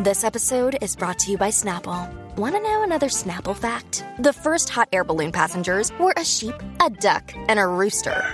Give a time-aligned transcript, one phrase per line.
[0.00, 2.08] This episode is brought to you by Snapple.
[2.36, 4.04] Want to know another Snapple fact?
[4.20, 8.24] The first hot air balloon passengers were a sheep, a duck, and a rooster.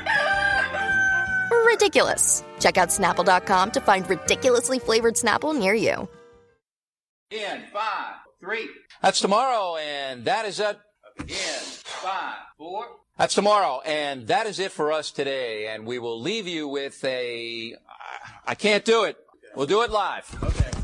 [1.64, 2.44] Ridiculous.
[2.60, 6.06] Check out snapple.com to find ridiculously flavored Snapple near you.
[7.30, 8.68] In five, three.
[9.00, 10.78] That's tomorrow, and that is it.
[11.20, 12.88] In five, four.
[13.16, 15.68] That's tomorrow, and that is it for us today.
[15.68, 17.74] And we will leave you with a.
[18.46, 19.16] I can't do it.
[19.56, 20.28] We'll do it live.
[20.44, 20.83] Okay.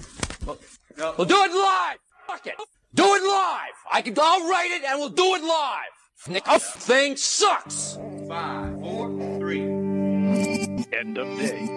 [0.97, 1.99] We'll, we'll do it live.
[2.27, 2.55] Fuck it.
[2.95, 3.75] Do it live.
[3.91, 4.15] I can.
[4.21, 5.91] I'll write it, and we'll do it live.
[6.29, 7.99] Nick, a thing sucks.
[8.29, 9.63] Five, four, three.
[9.63, 11.69] End of days.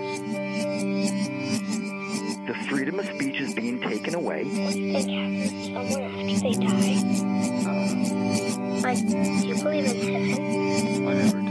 [2.48, 4.44] The freedom of speech is being taken away.
[4.44, 6.98] What do you think happens somewhere after they die?
[7.70, 11.34] Um, like, do you believe in heaven?
[11.38, 11.43] I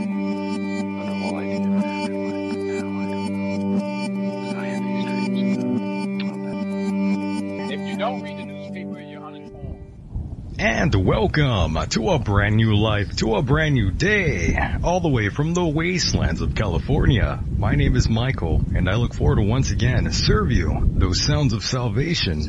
[8.03, 9.79] don't read the newspaper, you're uninformed.
[10.59, 15.29] And welcome to a brand new life, to a brand new day, all the way
[15.29, 17.41] from the wastelands of California.
[17.57, 21.53] My name is Michael, and I look forward to once again serve you those sounds
[21.53, 22.41] of salvation.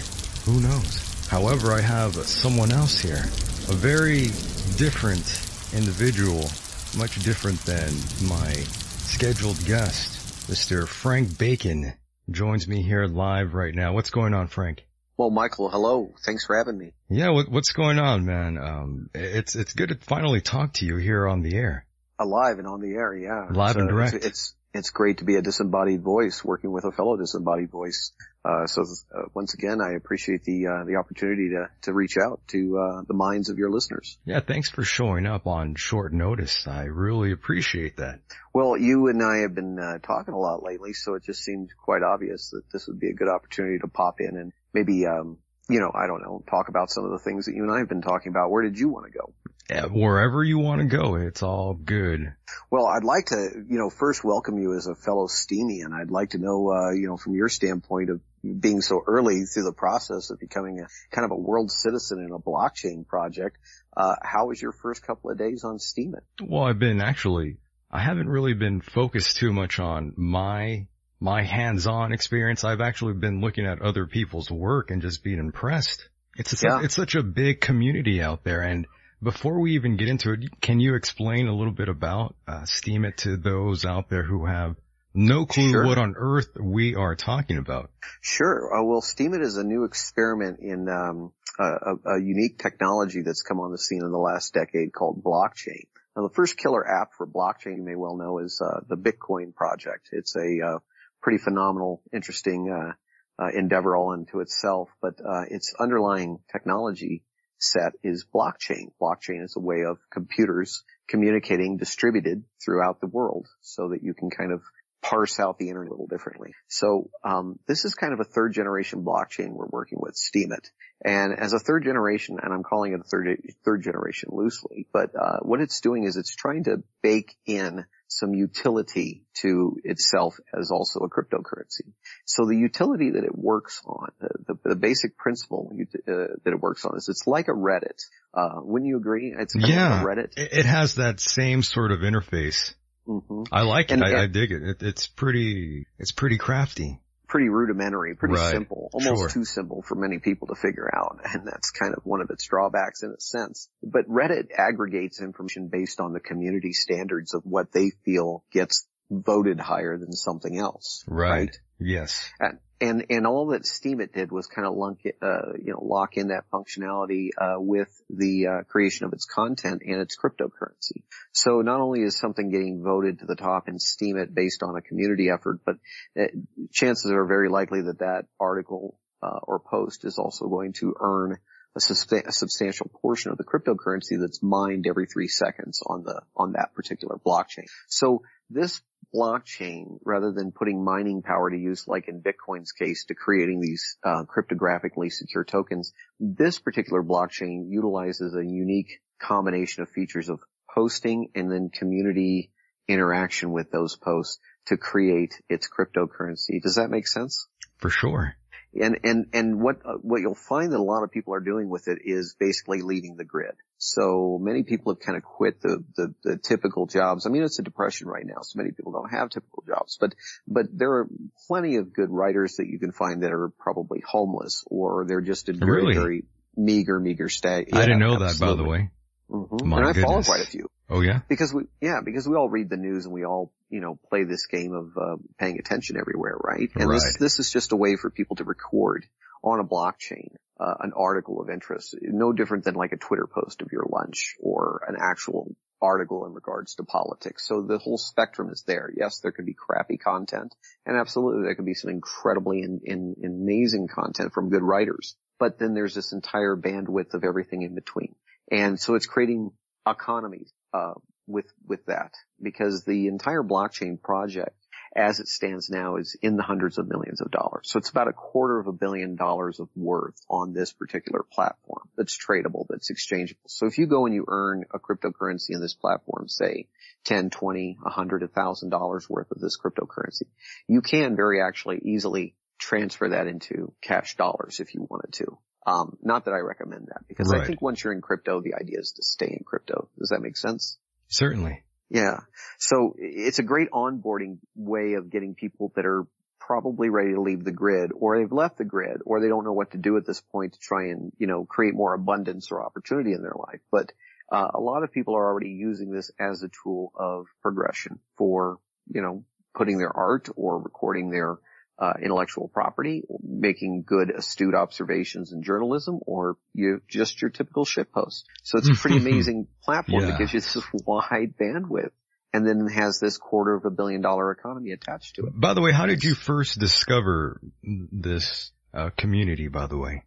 [0.46, 1.28] Who knows?
[1.30, 3.26] However, I have someone else here.
[3.70, 4.32] A very
[4.76, 5.40] different
[5.72, 6.50] individual,
[6.98, 7.94] much different than
[8.28, 8.66] my
[9.06, 10.18] scheduled guest.
[10.48, 10.88] Mr.
[10.88, 11.94] Frank Bacon
[12.30, 13.94] joins me here live right now.
[13.94, 14.86] What's going on, Frank?
[15.18, 16.14] Well, Michael, hello.
[16.26, 16.94] Thanks for having me.
[17.10, 18.58] Yeah, what, what's going on, man?
[18.58, 21.86] Um, it's it's good to finally talk to you here on the air.
[22.18, 23.48] Alive and on the air, yeah.
[23.52, 24.14] Live It's, and uh, direct.
[24.16, 28.14] It's, it's it's great to be a disembodied voice working with a fellow disembodied voice.
[28.44, 32.42] Uh, so uh, once again, I appreciate the uh, the opportunity to to reach out
[32.48, 34.18] to uh, the minds of your listeners.
[34.26, 36.66] Yeah, thanks for showing up on short notice.
[36.68, 38.20] I really appreciate that.
[38.52, 41.70] Well, you and I have been uh, talking a lot lately, so it just seemed
[41.78, 45.38] quite obvious that this would be a good opportunity to pop in and maybe, um,
[45.70, 47.78] you know, I don't know, talk about some of the things that you and I
[47.78, 48.50] have been talking about.
[48.50, 49.34] Where did you want to go?
[49.70, 52.34] Yeah, wherever you want to go, it's all good.
[52.72, 53.38] Well, I'd like to,
[53.70, 56.92] you know, first welcome you as a fellow Steamy, and I'd like to know, uh,
[56.92, 60.88] you know, from your standpoint of being so early through the process of becoming a
[61.16, 63.58] kind of a world citizen in a blockchain project,
[63.96, 66.22] uh, how was your first couple of days on Steemit?
[66.42, 67.58] Well, I've been actually,
[67.92, 70.88] I haven't really been focused too much on my,
[71.20, 72.64] my hands-on experience.
[72.64, 76.10] I've actually been looking at other people's work and just being impressed.
[76.36, 76.82] It's a, Yeah.
[76.84, 78.62] it's such a big community out there.
[78.62, 78.88] And
[79.22, 83.18] before we even get into it, can you explain a little bit about, uh, Steemit
[83.18, 84.76] to those out there who have
[85.14, 85.86] no clue Sure.
[85.86, 87.92] what on earth we are talking about?
[88.22, 88.74] Sure.
[88.74, 93.60] Uh, well, Steemit is a new experiment in um, a, a, unique technology that's come
[93.60, 95.86] on the scene in the last decade called blockchain.
[96.16, 99.56] Now, the first killer app for blockchain you may well know is uh, the Bitcoin
[99.56, 100.10] project.
[100.12, 100.80] It's a uh,
[101.22, 102.94] pretty phenomenal, interesting uh,
[103.42, 107.24] uh, endeavor all unto itself, but uh, its underlying technology
[107.60, 108.92] set is blockchain.
[109.02, 114.30] Blockchain is a way of computers communicating distributed throughout the world so that you can
[114.30, 114.62] kind of
[115.02, 116.54] parse out the internet a little differently.
[116.68, 120.70] So um, this is kind of a third generation blockchain we're working with, Steemit.
[121.04, 125.10] And as a third generation, and I'm calling it a third third generation loosely, but
[125.20, 130.70] uh, what it's doing is it's trying to bake in some utility to itself as
[130.70, 131.94] also a cryptocurrency.
[132.26, 136.12] So the utility that it works on, the, the, the basic principle uh,
[136.44, 138.00] that it works on is it's like a Reddit.
[138.34, 139.34] Uh, wouldn't you agree?
[139.36, 140.02] It's kind Yeah.
[140.02, 140.34] of a Reddit.
[140.38, 142.74] It, it has that same sort of interface.
[143.20, 143.94] Hmm I like it.
[143.96, 144.62] And- I, I dig it.
[144.64, 144.84] it.
[144.84, 147.00] It's pretty, it's pretty crafty.
[147.28, 148.52] pretty rudimentary, pretty Right.
[148.52, 149.30] simple, almost Sure.
[149.30, 151.18] too simple for many people to figure out.
[151.34, 153.70] And that's kind of one of its drawbacks in a sense.
[153.82, 159.62] But Reddit aggregates information based on the community standards of what they feel gets voted
[159.62, 161.06] higher than something else.
[161.08, 161.58] Right.
[161.82, 162.32] Yes.
[162.40, 166.18] And, and, and all that Steemit did was kind of lunk, uh, you know, lock
[166.18, 171.04] in that functionality, uh, with the, uh, creation of its content and its cryptocurrency.
[171.32, 174.82] So not only is something getting voted to the top in Steemit based on a
[174.82, 175.76] community effort, but
[176.20, 176.28] uh,
[176.72, 181.38] chances are very likely that that article, uh, or post is also going to earn
[181.76, 186.22] a, substan- a, substantial portion of the cryptocurrency that's mined every three seconds on the
[186.36, 187.66] on that particular blockchain.
[187.88, 188.82] So this
[189.14, 193.98] blockchain, rather than putting mining power to use, like in Bitcoin's case, to creating these
[194.04, 200.40] uh, cryptographically secure tokens, this particular blockchain utilizes a unique combination of features of
[200.74, 202.52] posting and then community
[202.88, 206.62] interaction with those posts to create its cryptocurrency.
[206.62, 207.48] Does that make sense?
[207.78, 208.36] For sure.
[208.74, 211.70] And, and, and what, uh, what you'll find that a lot of people are doing
[211.70, 213.54] with it is basically leaving the grid.
[213.78, 217.26] So many people have kind of quit the, the, the typical jobs.
[217.26, 220.16] I mean, it's a depression right now, so many people don't have typical jobs, but,
[220.48, 221.08] but there are
[221.48, 225.50] plenty of good writers that you can find that are probably homeless or they're just
[225.50, 225.94] in very, Really?
[225.94, 226.24] very
[226.56, 227.70] meager, meager state.
[227.74, 228.70] I didn't Yeah, know that, by the absolutely.
[228.70, 228.90] way.
[229.30, 229.66] Mhm.
[229.66, 231.22] My and I follow quite a few Oh yeah?
[231.30, 234.26] because we, yeah, because we all read the news and we all, you know, play
[234.26, 236.70] this game of uh, paying attention everywhere, right?
[236.76, 237.20] And this Right.
[237.20, 239.06] this is just a way for people to record
[239.44, 243.62] on a blockchain uh, an article of interest, no different than like a Twitter post
[243.62, 247.48] of your lunch or an actual article in regards to politics.
[247.48, 248.92] So the whole spectrum is there.
[248.96, 250.54] Yes, there could be crappy content,
[250.86, 255.16] and absolutely there could be some incredibly in, in, amazing content from good writers.
[255.40, 258.14] But then there's this entire bandwidth of everything in between.
[258.52, 259.52] And so it's creating
[259.88, 260.94] economies, uh,
[261.28, 264.56] with, with that because the entire blockchain project
[264.96, 267.70] as it stands now is in the hundreds of millions of dollars.
[267.70, 271.88] So it's about a quarter of a billion dollars of worth on this particular platform
[271.96, 273.42] that's tradable, that's exchangeable.
[273.48, 276.68] So if you go and you earn a cryptocurrency in this platform, say
[277.06, 280.28] 10, 20, 100, 1000 dollars worth of this cryptocurrency,
[280.68, 285.38] you can very actually easily transfer that into cash dollars if you wanted to.
[285.66, 288.80] Um, not that I recommend that because I think once you're in crypto, the idea
[288.80, 289.90] is to stay in crypto.
[290.00, 290.78] Does that make sense?
[291.08, 291.64] Certainly.
[291.90, 292.22] Yeah.
[292.58, 296.08] So it's a great onboarding way of getting people that are
[296.40, 299.54] probably ready to leave the grid or they've left the grid or they don't know
[299.54, 302.66] what to do at this point to try and, you know, create more abundance or
[302.66, 303.60] opportunity in their life.
[303.72, 303.92] But
[304.32, 308.58] uh, a lot of people are already using this as a tool of progression for,
[308.88, 309.24] you know,
[309.54, 311.38] putting their art or recording their
[311.82, 317.92] uh, intellectual property, making good astute observations in journalism, or you just your typical shit
[317.92, 318.28] post.
[318.44, 320.12] So it's a pretty amazing platform Yeah.
[320.12, 321.90] that gives you this wide bandwidth
[322.34, 325.34] and then has this quarter of a billion dollar economy attached to it.
[325.36, 330.04] By the way, how did you first discover this uh, community, by the way?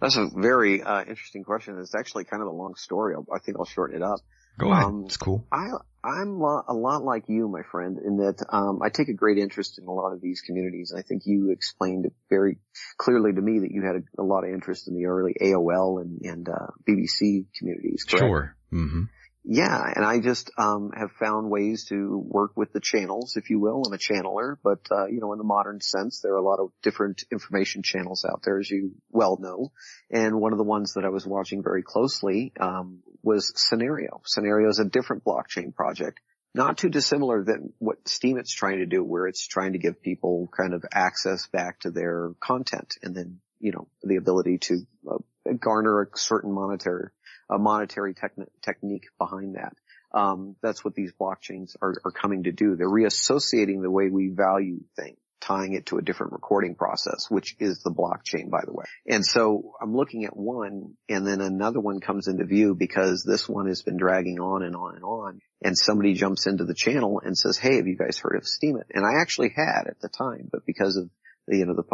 [0.00, 1.78] That's a very uh, interesting question.
[1.78, 3.14] It's actually kind of a long story.
[3.14, 4.20] I think I'll shorten it up.
[4.58, 4.84] Go ahead.
[4.84, 5.46] Um, it's cool.
[5.52, 5.68] I,
[6.02, 9.38] I'm lo- a lot like you, my friend, in that um, I take a great
[9.38, 10.94] interest in a lot of these communities.
[10.96, 12.58] I think you explained it very
[12.96, 16.00] clearly to me that you had a, a lot of interest in the early AOL
[16.00, 18.04] and, and uh, BBS communities.
[18.08, 18.22] Correct?
[18.22, 18.56] Sure.
[18.70, 19.02] hmm
[19.44, 23.58] Yeah, and I just um, have found ways to work with the channels, if you
[23.60, 23.82] will.
[23.86, 26.60] I'm a channeler, but uh, you know, in the modern sense, there are a lot
[26.60, 29.72] of different information channels out there, as you well know.
[30.10, 34.22] And one of the ones that I was watching very closely um, was Synereo.
[34.24, 36.20] Synereo is a different blockchain project,
[36.54, 40.48] not too dissimilar than what Steemit's trying to do, where it's trying to give people
[40.56, 44.80] kind of access back to their content, and then you know the ability to
[45.10, 45.18] uh,
[45.58, 47.10] garner a certain monetary
[47.50, 49.74] a monetary techni- technique behind that.
[50.12, 52.76] Um, that's what these blockchains are, are coming to do.
[52.76, 57.56] They're reassociating the way we value things, tying it to a different recording process, which
[57.58, 58.84] is the blockchain, by the way.
[59.06, 63.48] And so I'm looking at one and then another one comes into view because this
[63.48, 65.40] one has been dragging on and on and on.
[65.62, 68.84] And somebody jumps into the channel and says, Hey, have you guys heard of Steemit?
[68.92, 71.10] And I actually had at the time, but because of
[71.46, 71.84] the, you know, the,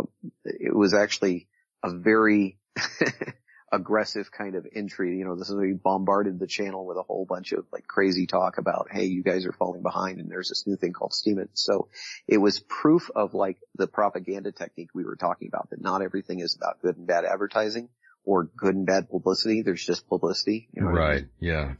[0.45, 1.49] it was actually
[1.83, 2.59] a very
[3.73, 5.19] aggressive kind of entry.
[5.19, 8.27] You know, this is we bombarded the channel with a whole bunch of like crazy
[8.27, 11.49] talk about, hey, you guys are falling behind and there's this new thing called Steemit.
[11.55, 11.89] So
[12.29, 16.41] it was proof of like the propaganda technique we were talking about that not everything
[16.41, 17.89] is about good and bad advertising
[18.25, 19.63] or good and bad publicity.
[19.63, 20.69] There's just publicity.
[20.73, 21.15] You know what I mean?
[21.15, 21.25] Right.
[21.41, 21.73] Yeah.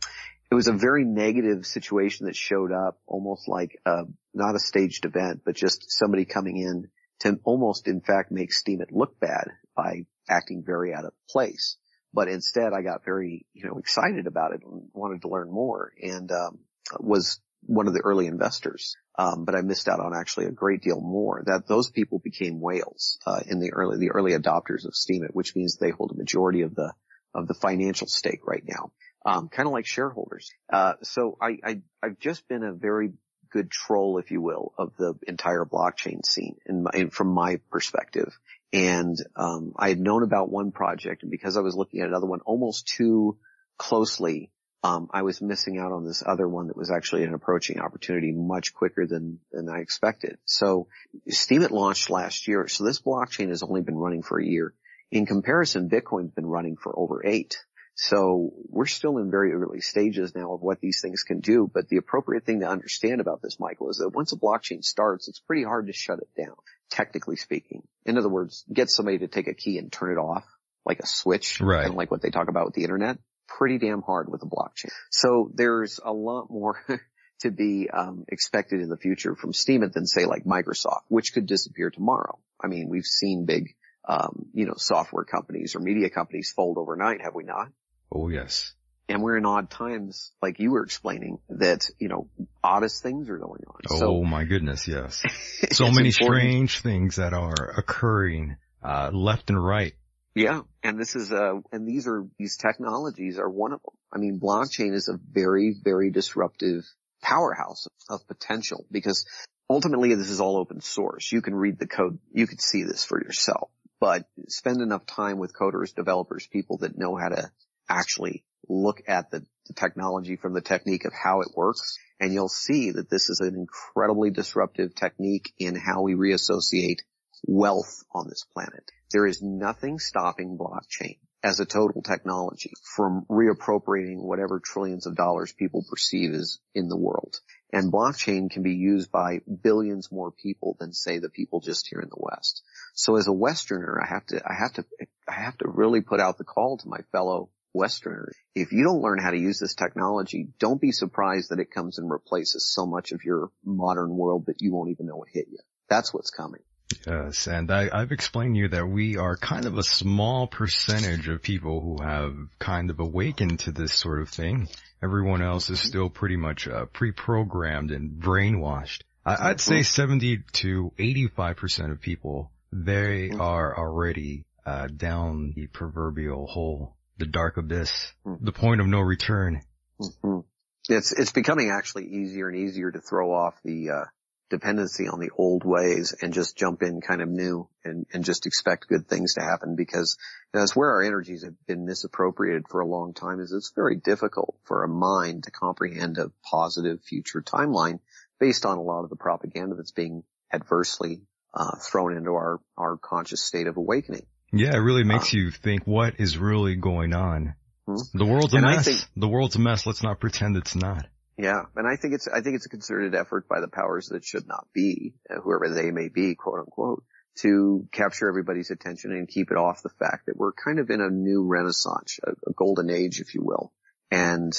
[0.51, 5.05] it was a very negative situation that showed up almost like uh not a staged
[5.05, 6.89] event, but just somebody coming in
[7.21, 11.77] to almost in fact make Steemit look bad by acting very out of place.
[12.13, 15.93] But instead I got very, you know, excited about it and wanted to learn more
[16.01, 16.59] and um
[17.01, 18.95] was one of the early investors.
[19.19, 22.61] Um, but I missed out on actually a great deal more that those people became
[22.61, 26.19] whales, uh, in the early, the early adopters of Steemit, which means they hold a
[26.19, 26.93] majority of the,
[27.35, 28.93] of the financial stake right now
[29.27, 30.51] um, kind of like shareholders.
[30.73, 33.13] Uh, so I, I, I've just been a very
[33.51, 37.59] good troll, if you will, of the entire blockchain scene in my, in, from my
[37.71, 38.33] perspective.
[38.73, 42.27] And, um, I had known about one project and because I was looking at another
[42.27, 43.39] one almost too
[43.79, 44.51] closely,
[44.83, 48.33] um, I was missing out on this other one that was actually an approaching opportunity
[48.33, 50.39] much quicker than, than I expected.
[50.45, 50.89] So
[51.29, 52.69] Steemit launched last year.
[52.69, 54.75] So this blockchain has only been running for a year.
[55.11, 57.57] In comparison, Bitcoin's been running for over eight.
[57.99, 61.69] So we're still in very early stages now of what these things can do.
[61.73, 65.29] But the appropriate thing to understand about this, Michael, is that once a blockchain starts,
[65.29, 66.57] it's pretty hard to shut it down,
[66.91, 67.83] technically speaking.
[68.05, 70.45] In other words, get somebody to take a key and turn it off
[70.85, 71.81] like a switch, Right.
[71.83, 73.19] kind of like what they talk about with the internet.
[73.49, 74.91] Pretty damn hard with a blockchain.
[75.11, 76.79] So there's a lot more
[77.41, 81.47] to be um, expected in the future from Steemit than say like Microsoft, which could
[81.47, 82.39] disappear tomorrow.
[82.63, 83.75] I mean, we've seen big,
[84.07, 87.69] um, you know, software companies or media companies fold overnight, have we not?
[88.13, 88.73] Oh yes.
[89.09, 92.29] And we're in odd times, like you were explaining, that, you know,
[92.65, 93.81] oddest things are going on.
[93.89, 95.23] Oh So my goodness, yes.
[95.73, 96.43] So many important.
[96.43, 99.95] strange things that are occurring, uh, left and right.
[100.35, 100.63] Yeah.
[100.83, 103.95] And this is, uh, and these are, these technologies are one of them.
[104.13, 106.85] I mean, blockchain is a very, very disruptive
[107.23, 109.25] powerhouse of potential because
[109.71, 111.31] ultimately this is all open source.
[111.31, 112.19] You can read the code.
[112.33, 113.71] You can see this for yourself,
[114.01, 117.51] but spend enough time with coders, developers, people that know how to
[117.89, 121.99] actually look at the, the technology from the technique of how it works.
[122.21, 127.03] And you'll see that this is an incredibly disruptive technique in how we reassociate
[127.47, 128.91] wealth on this planet.
[129.13, 135.53] There is nothing stopping blockchain as a total technology from reappropriating whatever trillions of dollars
[135.53, 137.39] people perceive is in the world.
[137.73, 142.01] And blockchain can be used by billions more people than say the people just here
[142.01, 142.63] in the West.
[142.95, 144.85] So as a Westerner, I have to, I have to,
[145.29, 148.35] I have to really put out the call to my fellow Westerners.
[148.55, 151.99] If you don't learn how to use this technology, don't be surprised that it comes
[151.99, 155.47] and replaces so much of your modern world that you won't even know it hit
[155.51, 155.59] you.
[155.89, 156.63] That's what's coming.
[157.07, 161.29] Yes, and I, I've explained to you that we are kind of a small percentage
[161.29, 164.69] of people who have kind of awakened to this sort of thing.
[165.03, 169.03] Everyone else is still pretty much uh, pre-programmed and brainwashed.
[169.25, 176.47] I, I'd say 70 to 85% of people, they are already uh, down the proverbial
[176.47, 179.63] hole, the dark abyss, the point of no return.
[180.01, 180.45] Mhm.
[180.89, 184.05] It's it's becoming actually easier and easier to throw off the uh,
[184.51, 188.47] dependency on the old ways and just jump in kind of new and and just
[188.47, 190.17] expect good things to happen because
[190.53, 193.41] that's where our energies have been misappropriated for a long time.
[193.41, 197.99] Is it's very difficult for a mind to comprehend a positive future timeline
[198.39, 202.97] based on a lot of the propaganda that's being adversely uh, thrown into our our
[202.97, 204.27] conscious state of awakening.
[204.53, 207.55] Yeah, it really makes you think what is really going on.
[207.87, 207.95] Hmm.
[208.15, 208.85] The world's a And mess.
[208.85, 209.87] think- the world's a mess.
[209.87, 211.07] Let's not pretend it's not.
[211.39, 214.25] Yeah, and I think it's I think it's a concerted effort by the powers that
[214.25, 217.05] should not be, uh, whoever they may be, quote unquote,
[217.43, 221.03] to capture everybody's attention and keep it off the fact that we're kind of in
[221.03, 223.71] a new renaissance, a, a golden age, if you will,
[224.11, 224.53] and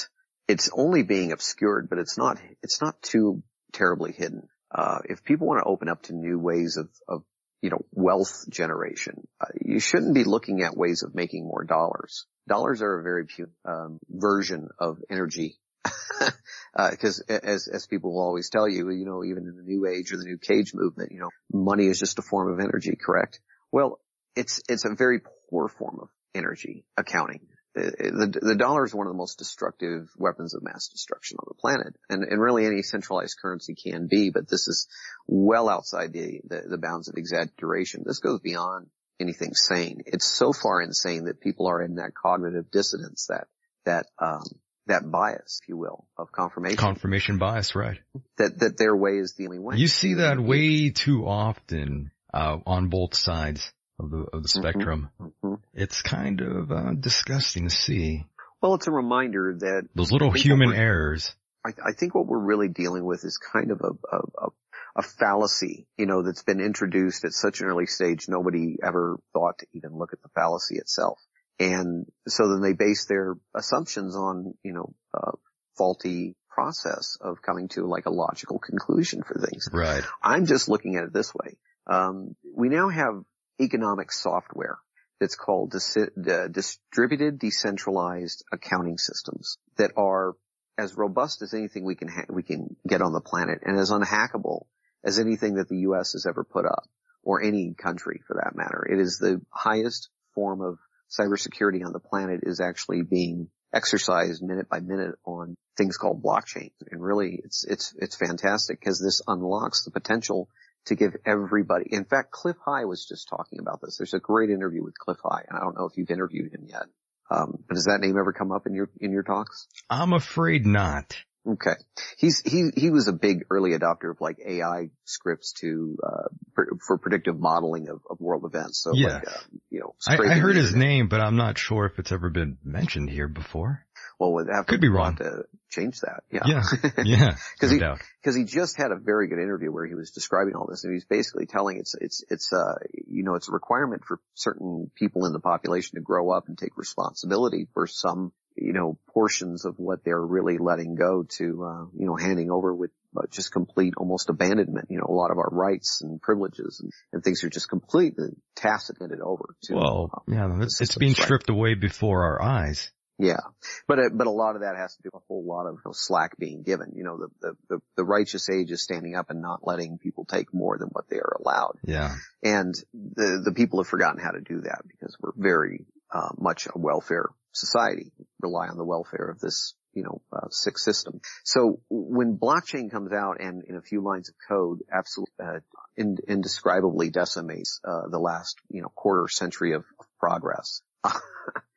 [0.46, 3.42] it's only being obscured, but it's not it's not too
[3.72, 4.48] terribly hidden.
[4.72, 7.24] Uh, if people want to open up to new ways of of
[7.62, 12.26] you know wealth generation, uh, you shouldn't be looking at ways of making more dollars.
[12.46, 15.58] Dollars are a very pu- um, version of energy
[16.76, 19.86] Uh, because as as people will always tell you, you know, even in the new
[19.86, 22.94] age or the new cage movement, you know, money is just a form of energy,
[22.94, 23.40] correct?
[23.72, 23.98] Well,
[24.36, 27.40] it's it's a very poor form of energy accounting.
[27.74, 31.54] The, the, dollar is one of the most destructive weapons of mass destruction on the
[31.54, 34.88] planet, and and really any centralized currency can be, but this is
[35.26, 38.02] well outside the the, the bounds of exaggeration.
[38.04, 38.88] This goes beyond
[39.20, 40.02] anything sane.
[40.06, 43.46] It's so far insane that people are in that cognitive dissonance, that
[43.84, 44.44] that um,
[44.86, 46.78] that bias, if you will, of confirmation.
[46.78, 47.98] Confirmation bias, right?
[48.38, 49.76] that that their way is the only way.
[49.76, 55.10] You see that way too often uh, on both sides of the of the spectrum.
[55.20, 55.60] Mhm.
[55.74, 58.24] It's kind of uh, disgusting to see
[58.60, 61.34] Well, it's a reminder that those little human errors.
[61.64, 64.48] I, I think what we're really dealing with is kind of a, a, a,
[64.96, 68.26] a fallacy, you know, that's been introduced at such an early stage.
[68.28, 71.18] Nobody ever thought to even look at the fallacy itself.
[71.60, 75.32] And so then they base their assumptions on, you know, uh,
[75.76, 79.68] faulty process of coming to like a logical conclusion for things.
[79.72, 80.04] Right.
[80.22, 81.56] I'm just looking at it this way.
[81.86, 83.22] Um, we now have
[83.60, 84.78] economic software
[85.20, 90.34] that's called dis- uh, distributed decentralized accounting systems that are
[90.76, 93.90] as robust as anything we can ha- we can get on the planet and as
[93.90, 94.66] unhackable
[95.04, 96.12] as anything that the U.S.
[96.12, 96.84] has ever put up
[97.22, 98.86] or any country for that matter.
[98.90, 100.78] It is the highest form of
[101.10, 106.70] cybersecurity on the planet is actually being exercised minute by minute on things called blockchain.
[106.90, 110.48] And really it's, it's, it's fantastic because this unlocks the potential
[110.88, 113.96] to give everybody, in fact, Cliff High was just talking about this.
[113.96, 116.66] There's a great interview with Cliff High and I don't know if you've interviewed him
[116.68, 116.84] yet.
[117.30, 119.68] Um, but does that name ever come up in your, in your talks?
[119.90, 121.16] I'm afraid not.
[121.46, 121.74] Okay.
[122.18, 126.74] He's, he, he was a big early adopter of like AI scripts to, uh, pr-
[126.86, 128.82] for predictive modeling of, of world events.
[128.82, 129.14] So Yeah.
[129.14, 129.40] like, uh,
[129.70, 132.58] you know, I, I heard his name, but I'm not sure if it's ever been
[132.64, 133.84] mentioned here before.
[134.18, 135.16] Well, would have Could be wrong.
[135.16, 136.24] To change that.
[136.30, 136.42] Yeah.
[136.44, 136.62] Yeah.
[137.04, 137.36] Yeah.
[137.60, 138.00] Cause no he, doubt.
[138.24, 140.92] cause he just had a very good interview where he was describing all this and
[140.92, 142.74] he's basically telling it's, it's, it's, uh,
[143.06, 146.58] you know, it's a requirement for certain people in the population to grow up and
[146.58, 151.84] take responsibility for some, you know, portions of what they're really letting go to, uh,
[151.96, 154.86] you know, handing over with uh, just complete almost abandonment.
[154.90, 158.30] You know, a lot of our rights and privileges and, and things are just completely
[158.56, 161.24] tacit handed over to, Well, uh, yeah, it's, it's being right?
[161.24, 162.90] stripped away before our eyes.
[163.20, 163.40] Yeah,
[163.88, 165.74] but uh, but a lot of that has to do with a whole lot of
[165.74, 166.92] you know, slack being given.
[166.94, 170.24] You know, the, the the the righteous age is standing up and not letting people
[170.24, 171.78] take more than what they are allowed.
[171.82, 172.14] Yeah.
[172.44, 176.68] And the the people have forgotten how to do that because we're very uh, much
[176.72, 181.20] a welfare society, rely on the welfare of this you know uh, sick system.
[181.44, 185.60] So when blockchain comes out and in a few lines of code, absolutely uh,
[185.96, 190.82] ind- indescribably decimates uh, the last you know quarter century of, of progress.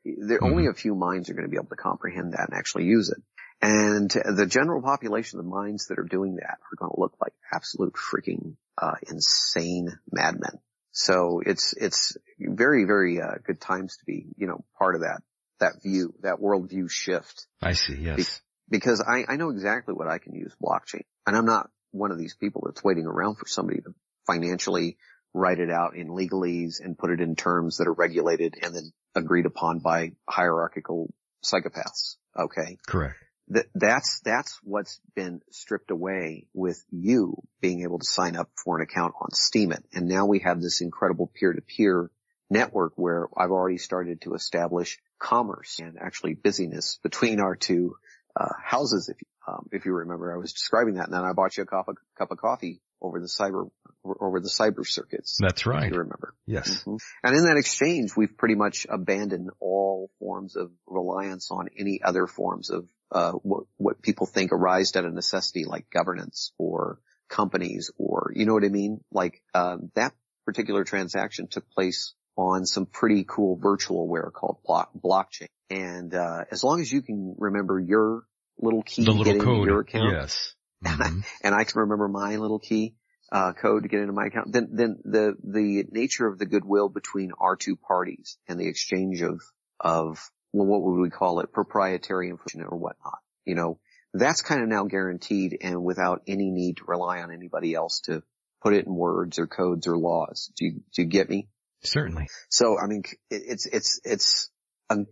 [0.05, 2.85] there only a few minds are going to be able to comprehend that and actually
[2.85, 3.21] use it.
[3.61, 7.33] And the general population, the minds that are doing that are going to look like
[7.53, 10.59] absolute freaking, uh, insane madmen.
[10.91, 15.21] So it's, it's very, very, uh, good times to be, you know, part of that,
[15.61, 17.95] that view, that worldview shift I see.
[17.95, 18.41] Yes.
[18.69, 22.17] because I, I know exactly what I can use blockchain and I'm not one of
[22.17, 23.93] these people that's waiting around for somebody to
[24.27, 24.97] financially
[25.33, 28.91] write it out in legalese and put it in terms that are regulated and then
[29.15, 31.13] agreed upon by hierarchical
[31.43, 32.17] psychopaths.
[32.37, 32.77] Okay.
[32.87, 33.15] Correct.
[33.49, 38.77] That, that's, that's what's been stripped away with you being able to sign up for
[38.77, 39.83] an account on Steemit.
[39.93, 42.09] And now we have this incredible peer-to-peer
[42.51, 47.95] network where I've already started to establish commerce and actually busyness between our two
[48.39, 49.09] uh, houses.
[49.09, 51.63] If you, um, if you remember, I was describing that, and then I bought you
[51.63, 53.69] a cup of, cup of coffee over the cyber
[54.03, 55.37] over the cyber circuits.
[55.39, 55.91] That's If right.
[55.91, 56.33] you remember.
[56.45, 56.83] Yes.
[56.83, 56.99] Mhm.
[57.23, 62.25] And in that exchange, we've pretty much abandoned all forms of reliance on any other
[62.25, 67.91] forms of uh, what, what people think arise out of necessity, like governance or companies,
[67.97, 69.03] or you know what I mean.
[69.11, 70.13] Like um, that
[70.45, 75.47] particular transaction took place on some pretty cool virtualware called block, blockchain.
[75.69, 78.23] And uh, as long as you can remember your
[78.59, 79.67] little key The to get little into code.
[79.67, 80.53] your account, Yes.
[80.85, 81.23] Mhm.
[81.43, 82.95] and I can remember my little key
[83.31, 86.89] uh, code to get into my account, then then the the nature of the goodwill
[86.89, 89.41] between our two parties and the exchange of
[89.79, 90.19] of
[90.53, 93.79] well, what would we call it, proprietary information or whatnot, you know,
[94.13, 98.21] that's kind of now guaranteed and without any need to rely on anybody else to
[98.61, 100.51] put it in words or codes or laws.
[100.57, 101.47] Do you do you get me?
[101.83, 102.27] Certainly.
[102.49, 104.49] So I mean, it- it's it's it's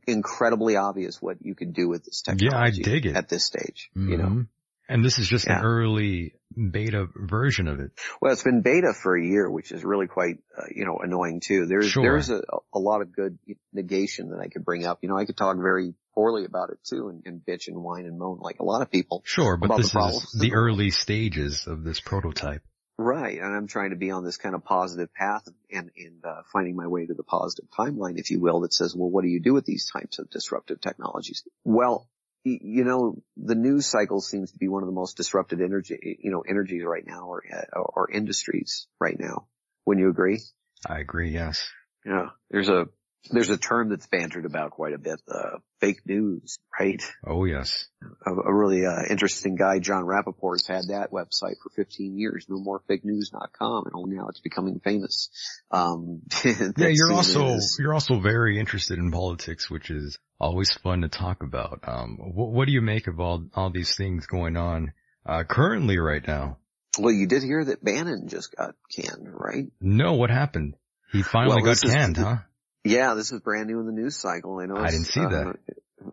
[0.07, 2.49] incredibly obvious what you can do with this technology.
[2.51, 3.15] Yeah, I dig it.
[3.15, 3.89] at this stage.
[3.95, 4.25] You know.
[4.25, 4.47] Mhm.
[4.91, 5.59] And this is just Yeah.
[5.59, 7.91] an early beta version of it.
[8.19, 11.41] Well, it's been beta for a year, which is really quite, uh, you know, annoying
[11.45, 11.67] too.
[11.67, 12.01] There's, Sure.
[12.01, 12.41] there's a,
[12.73, 13.37] a lot of good
[13.71, 14.97] negation that I could bring up.
[15.03, 18.05] You know, I could talk very poorly about it too and, and bitch and whine
[18.07, 19.21] and moan like a lot of people.
[19.25, 22.63] Sure, but About the this is the early stages of this prototype.
[23.01, 23.39] Right.
[23.39, 26.75] And I'm trying to be on this kind of positive path and, and, uh, finding
[26.75, 29.39] my way to the positive timeline, if you will, that says, well, what do you
[29.39, 31.47] do with these types of disruptive technologies?
[31.63, 32.09] Well,
[32.43, 36.29] you know, the news cycle seems to be one of the most disrupted energy, you
[36.29, 39.47] know, energies right now or, uh, or industries right now.
[39.85, 40.41] Wouldn't you agree?
[40.85, 41.69] I agree, yes.
[42.05, 42.87] Yeah, there's a
[43.31, 47.01] there's a term that's bantered about quite a bit, uh, fake news, right?
[47.25, 47.87] Oh yes.
[48.25, 52.57] A, a really uh, interesting guy, Jon Rappoport's had that website for 15 years, no
[52.59, 55.29] more fake news.com, and only now it's becoming famous.
[55.71, 61.01] Um, Yeah, you're also, is- you're also very interested in politics, which is always fun
[61.01, 61.79] to talk about.
[61.83, 64.93] Um, what, what do you make of all, all these things going on,
[65.25, 66.57] uh, currently right now?
[66.97, 69.65] well, you did hear that Bannon just got canned, right?
[69.79, 70.75] No, what happened?
[71.11, 72.37] He finally Well, got this is- canned, huh?
[72.83, 74.59] Yeah, this is brand new in the news cycle.
[74.59, 74.77] I know.
[74.77, 75.55] I didn't see uh, that.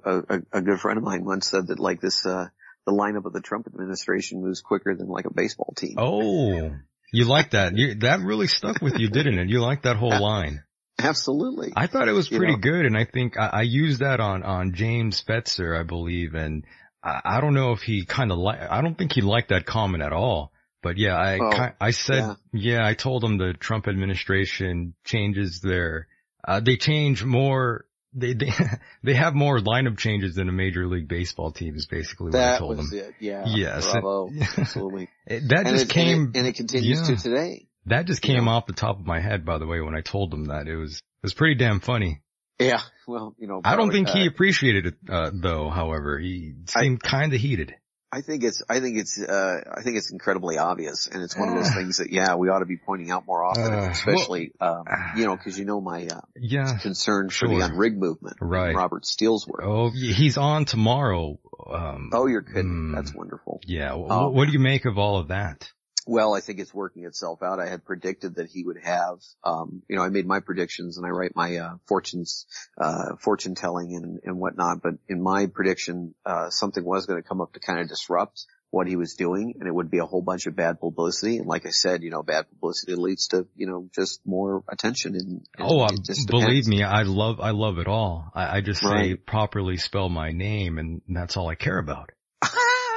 [0.04, 2.46] A, a, a good friend of mine once said that like this, uh,
[2.86, 5.94] the lineup of the Trump administration moves quicker than like a baseball team.
[5.96, 6.72] Oh,
[7.12, 7.76] you like that.
[7.76, 9.48] You, that really stuck with you, didn't it?
[9.48, 10.64] You liked that whole line.
[10.98, 11.72] Absolutely.
[11.76, 12.58] I thought it was You pretty know.
[12.60, 16.64] good, and I think I, I used that on on James Fetzer, I believe, and
[17.04, 18.58] I, I don't know if he kind of like.
[18.60, 20.52] I don't think he liked that comment at all.
[20.82, 22.34] But yeah, I Oh, I said yeah.
[22.52, 22.86] yeah.
[22.86, 26.06] I told him the Trump administration changes their
[26.46, 28.50] uh, they change more they, they,
[29.04, 32.38] they have more lineup changes than a major league baseball team is basically what I
[32.38, 32.98] That told was them.
[32.98, 33.14] it.
[33.20, 33.44] Yeah.
[33.46, 33.92] Yes.
[33.92, 34.30] Bravo.
[34.56, 35.08] Absolutely.
[35.26, 37.16] It- that and just came, and it, and continues yeah.
[37.16, 37.66] to today.
[37.86, 38.52] that just came know.
[38.52, 40.66] off the top of my head, by the way, when I told them that.
[40.66, 42.22] It was, it was pretty damn funny.
[42.58, 42.80] Yeah.
[43.08, 46.18] Well, you know, I don't think he appreciated it, uh, though, however.
[46.18, 47.76] He seemed kind of heated.
[48.16, 51.50] I think it's, I think it's, uh, I think it's incredibly obvious and it's one
[51.50, 54.52] of those things that, yeah, we ought to be pointing out more often, Uh, especially,
[54.60, 54.84] um,
[55.16, 56.78] you know, cause you know my, uh, Yeah.
[56.78, 57.48] concern for Sure.
[57.50, 58.36] the unrig movement.
[58.40, 58.74] Right.
[58.74, 59.60] Robert Steele's work.
[59.64, 61.38] Oh, he's on tomorrow.
[61.70, 62.92] Um, Oh, you're kidding.
[62.92, 63.60] mm, That's wonderful.
[63.66, 63.92] yeah.
[63.92, 65.70] Oh, what do you make of all of that?
[66.06, 67.58] Well, I think it's working itself out.
[67.58, 71.04] I had predicted that he would have, um, you know, I made my predictions and
[71.06, 72.46] I write my, uh, fortunes,
[72.80, 74.82] uh, fortune telling and, and whatnot.
[74.82, 78.46] But in my prediction, uh, something was going to come up to kind of disrupt
[78.70, 81.38] what he was doing and it would be a whole bunch of bad publicity.
[81.38, 85.14] And like I said, you know, bad publicity leads to, you know, just more attention
[85.14, 88.30] and, and Oh, um, just believe me, I love, I love it all.
[88.34, 92.10] I, I just say properly spell my name and that's all I care about.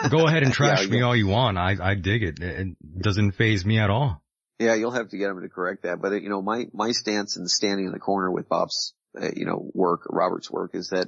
[0.09, 1.57] Go ahead and trash Yeah, me all you want.
[1.57, 2.39] I, I dig it.
[2.41, 2.67] It
[3.01, 4.21] doesn't phase me at all.
[4.59, 6.01] Yeah, you'll have to get him to correct that.
[6.01, 9.45] But you know, my my stance in standing in the corner with Bob's, uh, you
[9.45, 11.07] know, work, Robert's work, is that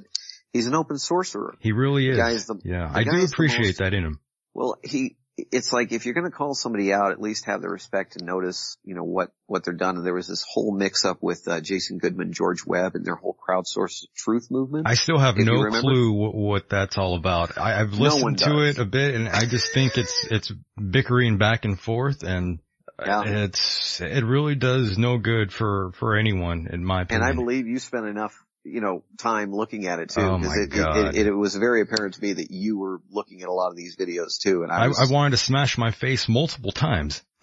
[0.52, 1.54] he's an open sorcerer.
[1.60, 2.16] He really is.
[2.16, 4.20] guy's the- yeah, the I do appreciate most- that in him.
[4.54, 7.68] Well, he, it's like if you're going to call somebody out, at least have the
[7.68, 9.96] respect to notice, you know, what what they're done.
[9.96, 13.14] And there was this whole mix up with uh, Jason Goodman, George Webb, and their
[13.14, 14.86] whole crowdsourced truth movement.
[14.86, 17.56] I still have no clue what, what that's all about.
[17.58, 18.76] I, I've No listened to does.
[18.76, 22.58] it a bit and I just think it's, it's bickering back and forth and
[23.04, 23.22] Yeah.
[23.24, 27.22] it's, it really does no good for, for anyone in my opinion.
[27.28, 27.32] and.
[27.32, 30.20] I believe you spent enough, you know, time looking at it too.
[30.20, 31.14] Oh my it, it- God.
[31.14, 33.76] It, it, was very apparent to me that you were looking at a lot of
[33.76, 34.62] these videos too.
[34.62, 37.22] And I I, was, I wanted to smash my face multiple times.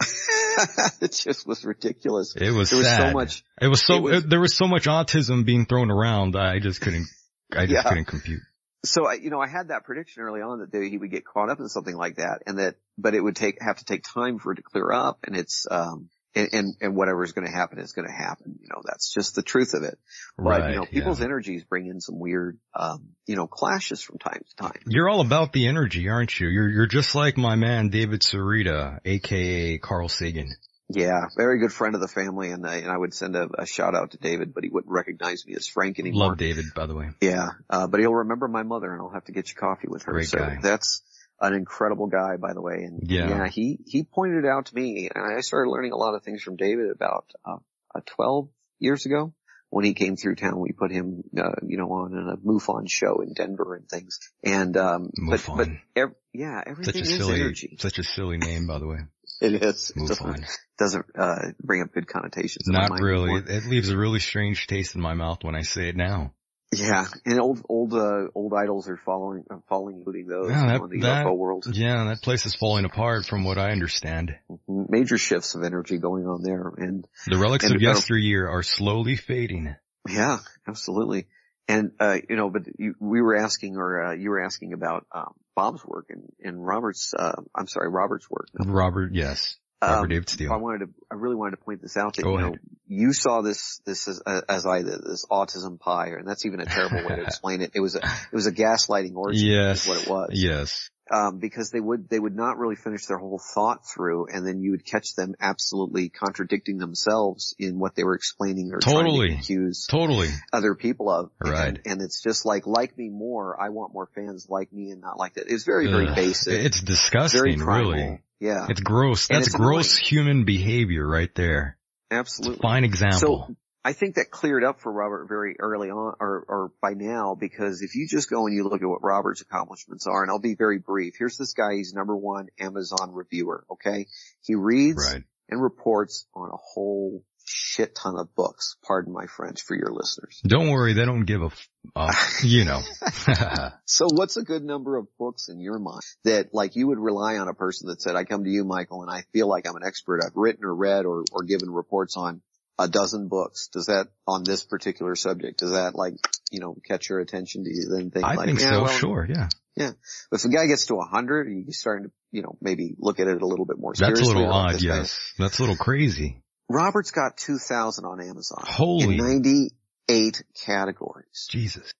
[1.00, 2.34] it just was ridiculous.
[2.36, 3.08] It was there was sad.
[3.08, 3.44] so much.
[3.60, 6.36] It was so, It was- there was so much autism being thrown around.
[6.36, 7.06] I just couldn't,
[7.52, 7.82] I just Yeah.
[7.88, 8.40] couldn't compute.
[8.82, 11.50] So I, you know, I had that prediction early on that he would get caught
[11.50, 14.38] up in something like that and that, but it would take, have to take time
[14.38, 17.52] for it to clear up and it's, um, and, and, and whatever is going to
[17.52, 18.58] happen is going to happen.
[18.60, 19.98] You know, that's just the truth of it.
[20.36, 20.70] But, Right.
[20.70, 20.90] you know, yeah.
[20.90, 24.80] people's energies bring in some weird, um, you know, clashes from time to time.
[24.86, 26.48] You're all about the energy, aren't you?
[26.48, 30.50] You're, you're just like my man, David Sereda, aka Carl Sagan.
[30.92, 33.64] Yeah, very good friend of the family and, I and I would send a, a
[33.64, 36.30] shout out to David, but he wouldn't recognize me as Frank anymore.
[36.30, 37.10] Love David, by the way.
[37.20, 40.02] Yeah, uh, but he'll remember my mother and I'll have to get you coffee with
[40.04, 40.12] her.
[40.12, 40.58] Great so guy.
[40.60, 41.02] that's
[41.40, 42.84] an incredible guy, by the way.
[42.84, 43.48] And Yeah.
[43.48, 46.42] he, he pointed it out to me and I started learning a lot of things
[46.42, 47.56] from David about, uh,
[47.94, 48.48] uh 12
[48.78, 49.32] years ago
[49.70, 50.58] when he came through town.
[50.60, 54.18] We put him, uh, you know, on a MUFON show in Denver and things.
[54.44, 57.76] And, um, but, but, ev- yeah, Such everything a is silly, energy.
[57.80, 58.98] such a silly name, by the way.
[59.40, 59.90] It is.
[59.96, 60.08] It MUFON.
[60.08, 60.46] doesn't,
[60.78, 62.68] doesn't, uh, bring up good connotations.
[62.68, 63.30] in my Not really.
[63.30, 63.38] anymore.
[63.38, 66.34] It, it leaves a really strange taste in my mouth when I say it now.
[66.72, 70.88] Yeah, and old old uh, old idols are uh, falling, including those Yeah, that- in
[70.88, 71.66] the that- UFO world.
[71.72, 74.36] Yeah, that place is falling apart from what I understand.
[74.68, 79.16] Major shifts of energy going on there, and The relics And, of yesteryear are slowly
[79.16, 79.74] fading.
[80.08, 81.26] yeah, absolutely.
[81.66, 85.06] And uh, you know, but you, we were asking, or uh, you were asking about
[85.12, 87.12] um, Bob's work and and Robert's.
[87.18, 88.48] Uh, I'm sorry, Robert's work.
[88.64, 89.56] Robert, yes.
[89.82, 92.34] Robert Um, David I wanted to, I really wanted to point this out that Go
[92.36, 92.54] you know,
[92.86, 96.66] you saw this, this as, as I did, this autism pie, and that's even a
[96.66, 97.70] terrible way to explain it.
[97.74, 99.82] It was a, it was a gaslighting orgy, Yes.
[99.82, 100.30] is what it was.
[100.32, 100.90] Yes.
[101.10, 104.60] Um, because they would they would not really finish their whole thought through, and then
[104.60, 109.28] you would catch them absolutely contradicting themselves in what they were explaining or Totally.
[109.28, 110.28] trying to accuse Totally.
[110.52, 111.30] other people of.
[111.44, 111.68] Right.
[111.68, 113.60] And, and it's just like like me more.
[113.60, 115.44] I want more fans like me and not like that.
[115.48, 116.52] It's very very Ugh, basic.
[116.52, 117.92] It's very disgusting, primal.
[117.92, 118.22] really.
[118.38, 119.26] Yeah, It's gross.
[119.26, 120.06] That's it's gross annoying.
[120.06, 121.76] human behavior right there.
[122.10, 122.58] Absolutely.
[122.62, 123.46] fine example.
[123.48, 127.34] So I think that cleared up for Robert very early on, or, or by now,
[127.34, 130.38] because if you just go and you look at what Robert's accomplishments are, and I'll
[130.38, 131.14] be very brief.
[131.18, 131.76] Here's this guy.
[131.76, 133.64] He's number one Amazon reviewer.
[133.70, 134.06] Okay,
[134.42, 135.22] he reads right.
[135.48, 138.76] and reports on a whole shit ton of books.
[138.86, 140.40] Pardon my French for your listeners.
[140.46, 142.12] Don't worry, they don't give a, f- uh,
[142.42, 142.80] you know.
[143.86, 147.38] So what's a good number of books in your mind that like you would rely
[147.38, 149.74] on a person that said, I come to you, Michael, and I feel like I'm
[149.74, 150.22] an expert.
[150.24, 152.40] I've written or read or, or given reports on
[152.80, 153.68] a dozen books.
[153.72, 155.58] Does that on this particular subject?
[155.58, 156.14] Does that like,
[156.50, 157.62] you know, catch your attention?
[157.62, 159.48] Do you then think I like, think yeah, so, well, sure, yeah.
[159.76, 159.90] Yeah.
[160.32, 163.28] If a guy gets to a hundred, you starting to, you know, maybe look at
[163.28, 164.24] it a little bit more seriously.
[164.24, 164.96] That's a little odd, this guy.
[164.96, 165.32] yes.
[165.38, 166.42] That's a little crazy.
[166.68, 168.64] Robert's got 2000 on Amazon.
[168.66, 171.46] Holy- In 98 categories.
[171.50, 171.92] Jesus.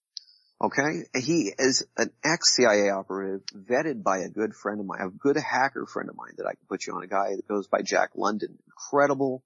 [0.63, 1.05] Okay.
[1.17, 5.85] He is an ex-CIA operative vetted by a good friend of mine, a good hacker
[5.85, 8.11] friend of mine that I can put you on, a guy that goes by Jack
[8.15, 8.57] London.
[8.67, 9.43] Incredible,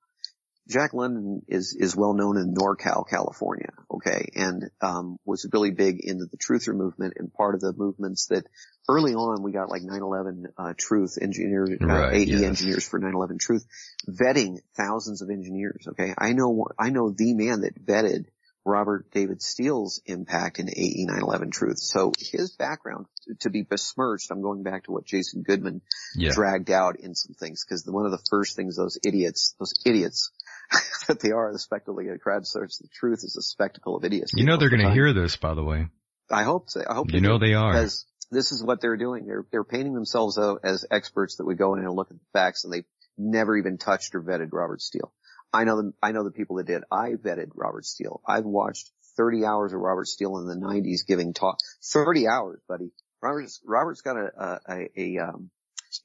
[0.68, 6.00] Jack London is, is well known in NorCal, California, okay, and, um, was really big
[6.04, 8.46] into the truther movement and part of the movements that
[8.90, 12.42] early on we got like 9-11, uh, truth engineers, uh, Right, AE yes.
[12.44, 13.66] engineers for 9-11 truth,
[14.10, 16.14] vetting thousands of engineers, okay.
[16.18, 18.26] I know, I know the man that vetted
[18.66, 21.78] Robert David Steele's impact in AE 9-11 truth.
[21.78, 23.06] So his background
[23.42, 25.82] to be besmirched, I'm going back to what Jason Goodman
[26.16, 26.32] Yeah.
[26.34, 30.32] dragged out in some things because one of the first things those idiots, those idiots
[31.08, 34.32] that they are, the spectacle of crowd search, the truth is a spectacle of idiots.
[34.36, 35.88] You know they're going to hear this, by the way.
[36.32, 36.82] I hope so.
[36.88, 37.74] I hope You know do, they are.
[37.74, 39.28] because this is what they're doing.
[39.28, 42.26] They're they're painting themselves out as experts that would go in and look at the
[42.34, 42.86] facts, and they've
[43.18, 45.14] never even touched or vetted Robert Steele.
[45.54, 46.84] I know the I know the people that did.
[46.92, 48.22] I vetted Robert Steele.
[48.28, 51.58] I've watched 30 hours of Robert Steele in the 90s giving talk.
[51.84, 52.92] 30 hours, buddy.
[53.22, 55.50] Robert's Robert's got a a, a, a um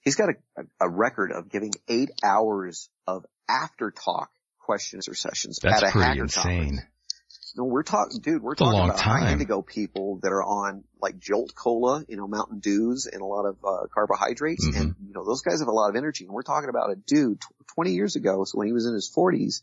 [0.03, 5.59] he's got a, a record of giving eight hours of after talk questions or sessions
[5.62, 6.59] That's at a pretty hacker insane.
[6.68, 6.87] conference.
[7.57, 9.33] No, we're talking, dude, we're It's talking long about high time.
[9.33, 13.44] indigo people that are on like Jolt Cola, you know, Mountain Dews and a lot
[13.44, 14.68] of, uh, carbohydrates.
[14.68, 14.81] Mhm.
[14.81, 16.27] And, you know, those guys have a lot of energy.
[16.27, 18.94] And we're talking about a dude tw 20 years ago, so when he was in
[18.94, 19.62] his 40s,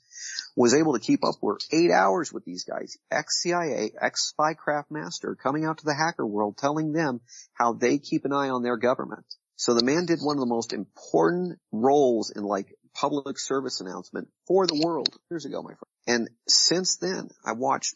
[0.58, 5.64] was able to keep up for eight hours with these guys, ex-CIA, ex-spycraft master coming
[5.66, 7.22] out to the hacker world telling them
[7.54, 9.24] how they keep an eye on their government.
[9.56, 14.28] So the man did one of the most important roles in like public service announcement
[14.48, 15.80] for the world years ago, my friend.
[16.08, 17.96] And since then, I watched,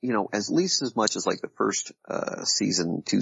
[0.00, 3.20] you know, at least as much as like the first, uh, season, two,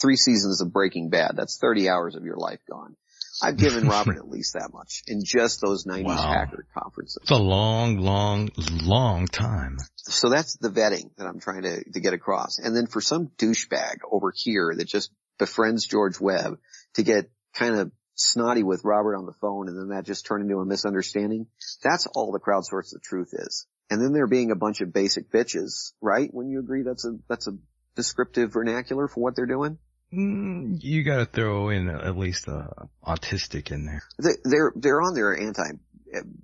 [0.00, 1.32] three seasons of Breaking Bad.
[1.36, 2.96] That's 30 hours of your life gone.
[3.42, 6.32] I've given Robert at least that much in just those 90s Wow.
[6.32, 7.18] hacker conferences.
[7.22, 8.50] It's a long, long,
[8.82, 9.78] long time.
[9.96, 12.58] So that's the vetting that I'm trying to, to get across.
[12.58, 16.58] And then for some douchebag over here that just befriends George Webb
[16.94, 20.42] to get kind of snotty with Robert on the phone and then that just turned
[20.42, 21.46] into a misunderstanding,
[21.82, 23.66] that's all the crowdsource the truth is.
[23.90, 26.28] And then there being a bunch of basic bitches, right?
[26.32, 27.52] When you agree that's a, that's a
[27.96, 29.78] descriptive vernacular for what they're doing?
[30.12, 32.68] Mm, you got to throw in at least uh,
[33.06, 34.02] autistic in there.
[34.22, 35.62] They- They're, they're on their anti,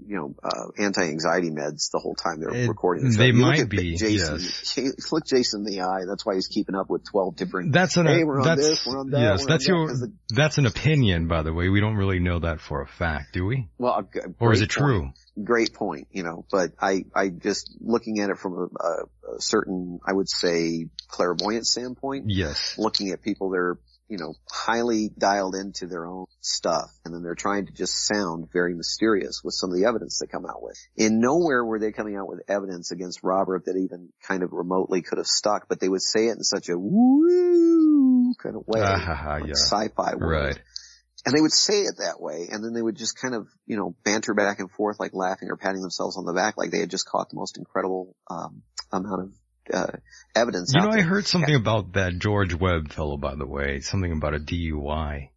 [0.06, 3.18] you know, uh, anti-anxiety meds the whole time they're It- recording show.
[3.18, 5.12] they You might be, Jason, yes.
[5.12, 6.04] look Jason in the eye.
[6.08, 8.86] That's why he's keeping up with 12 different That's an Hey, we're on that's this,
[8.86, 11.68] we're on that, yes, that's that, the- that's an opinion, by the way.
[11.68, 13.68] We don't really know that for a fact, do we?
[13.78, 15.00] Well, Or is it true?
[15.02, 15.18] point.
[15.44, 19.40] Great point, you know, but I, I just looking at it from a, a, a
[19.40, 22.74] certain, I would say, clairvoyant standpoint, Yes.
[22.78, 23.78] looking at people that are,
[24.10, 28.50] you know, highly dialed into their own stuff, and then they're trying to just sound
[28.52, 30.76] very mysterious with some of the evidence they come out with.
[30.96, 35.00] In nowhere were they coming out with evidence against Robert that even kind of remotely
[35.02, 38.80] could have stuck, but they would say it in such a woo kind of way,
[38.82, 39.54] Ah, like yeah.
[39.54, 40.44] sci-fi world.
[40.44, 40.58] Right.
[41.24, 43.76] And they would say it that way, and then they would just kind of, you
[43.76, 46.80] know, banter back and forth, like laughing or patting themselves on the back, like they
[46.80, 49.32] had just caught the most incredible um, amount of
[49.72, 49.86] uh,
[50.34, 50.72] evidence.
[50.74, 53.80] You know, I heard something about that George Webb fellow, by the way.
[53.80, 55.30] Something about a DUI.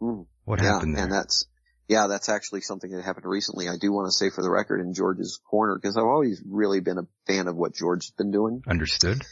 [0.00, 0.26] Mm.
[0.44, 1.04] What yeah, happened there?
[1.04, 1.46] and that's
[1.88, 3.68] yeah, that's actually something that happened recently.
[3.68, 6.80] I do want to say for the record in George's corner because I've always really
[6.80, 8.62] been a fan of what George's been doing.
[8.68, 9.22] Understood.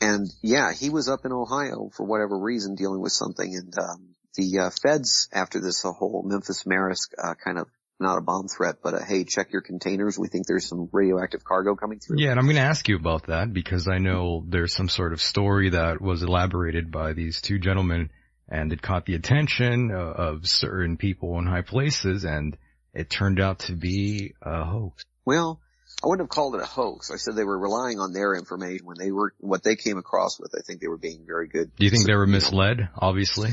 [0.00, 4.14] And yeah, he was up in Ohio for whatever reason dealing with something, and um,
[4.34, 7.68] the uh, feds after this whole Memphis Maersk uh, kind of
[8.00, 10.18] not a bomb threat, but a hey, check your containers.
[10.18, 12.16] We think there's some radioactive cargo coming through.
[12.18, 15.12] Yeah, and I'm going to ask you about that because I know there's some sort
[15.12, 18.10] of story that was elaborated by these two gentlemen
[18.48, 22.56] and it caught the attention uh, of certain people in high places and
[22.92, 25.04] it turned out to be a hoax.
[25.24, 25.60] Well,
[26.02, 27.10] I wouldn't have called it a hoax.
[27.10, 30.38] I said they were relying on their information when they were what they came across
[30.38, 30.54] with.
[30.56, 31.74] I think they were being very good.
[31.76, 32.88] Do you think they were misled?
[32.96, 33.50] Obviously.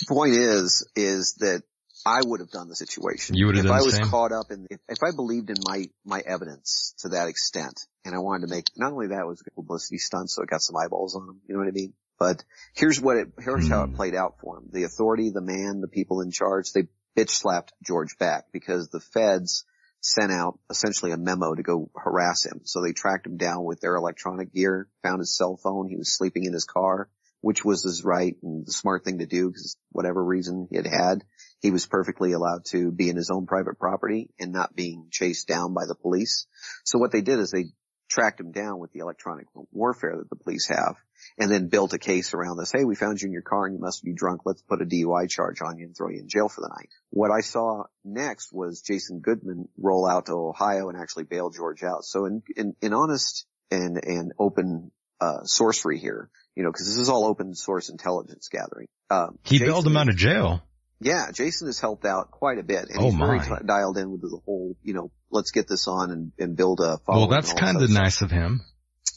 [0.00, 1.62] The point is, is that
[2.04, 3.36] I would have done the situation.
[3.36, 4.08] You would have if done I the was same?
[4.08, 8.14] caught up in, if, if I believed in my, my evidence to that extent, and
[8.14, 10.76] I wanted to make, not only that was a publicity stunt, so it got some
[10.76, 11.92] eyeballs on him, you know what I mean?
[12.18, 13.84] But here's what it, here's how Hmm.
[13.84, 14.68] it played out for him.
[14.72, 19.00] The authority, the man, the people in charge, they bitch slapped George back because the
[19.00, 19.64] feds
[20.00, 22.60] sent out essentially a memo to go harass him.
[22.64, 26.16] So they tracked him down with their electronic gear, found his cell phone, he was
[26.16, 27.08] sleeping in his car,
[27.40, 30.86] which was his right and the smart thing to do because whatever reason he had
[30.86, 31.24] had,
[31.62, 35.46] he was perfectly allowed to be in his own private property and not being chased
[35.48, 36.46] down by the police.
[36.84, 37.66] So what they did is they
[38.10, 40.96] tracked him down with the electronic warfare that the police have
[41.38, 42.72] and then built a case around this.
[42.72, 44.42] Hey, we found you in your car and you must be drunk.
[44.44, 46.88] Let's put a DUI charge on you and throw you in jail for the night.
[47.10, 51.82] What I saw next was Jason Goodman roll out to Ohio and actually bail George
[51.84, 52.04] out.
[52.04, 56.98] So in, in, in honest and, and open, uh, sorcery here, you know, cause this
[56.98, 58.88] is all open source intelligence gathering.
[59.10, 60.62] Um, He Jason- bailed him out of jail.
[61.04, 63.44] Yeah, Jason has helped out quite a bit, and Oh, he's very my.
[63.44, 66.80] t- dialed in with the whole, you know, let's get this on and, and build
[66.80, 67.28] a following.
[67.28, 68.02] Well, that's kind of stuff.
[68.02, 68.60] nice of him.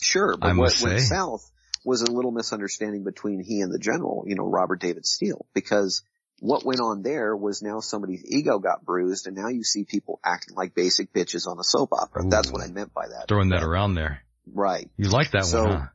[0.01, 1.49] Sure, but I what must went south
[1.83, 6.01] was a little misunderstanding between he and the general, you know, Robert David Steele, because
[6.39, 10.19] what went on there was now somebody's ego got bruised, and now you see people
[10.25, 12.23] acting like basic bitches on a soap opera.
[12.27, 13.25] That's what I meant by that.
[13.27, 14.21] Throwing that around there.
[14.51, 14.89] Right.
[14.97, 15.85] You like that So- one, huh?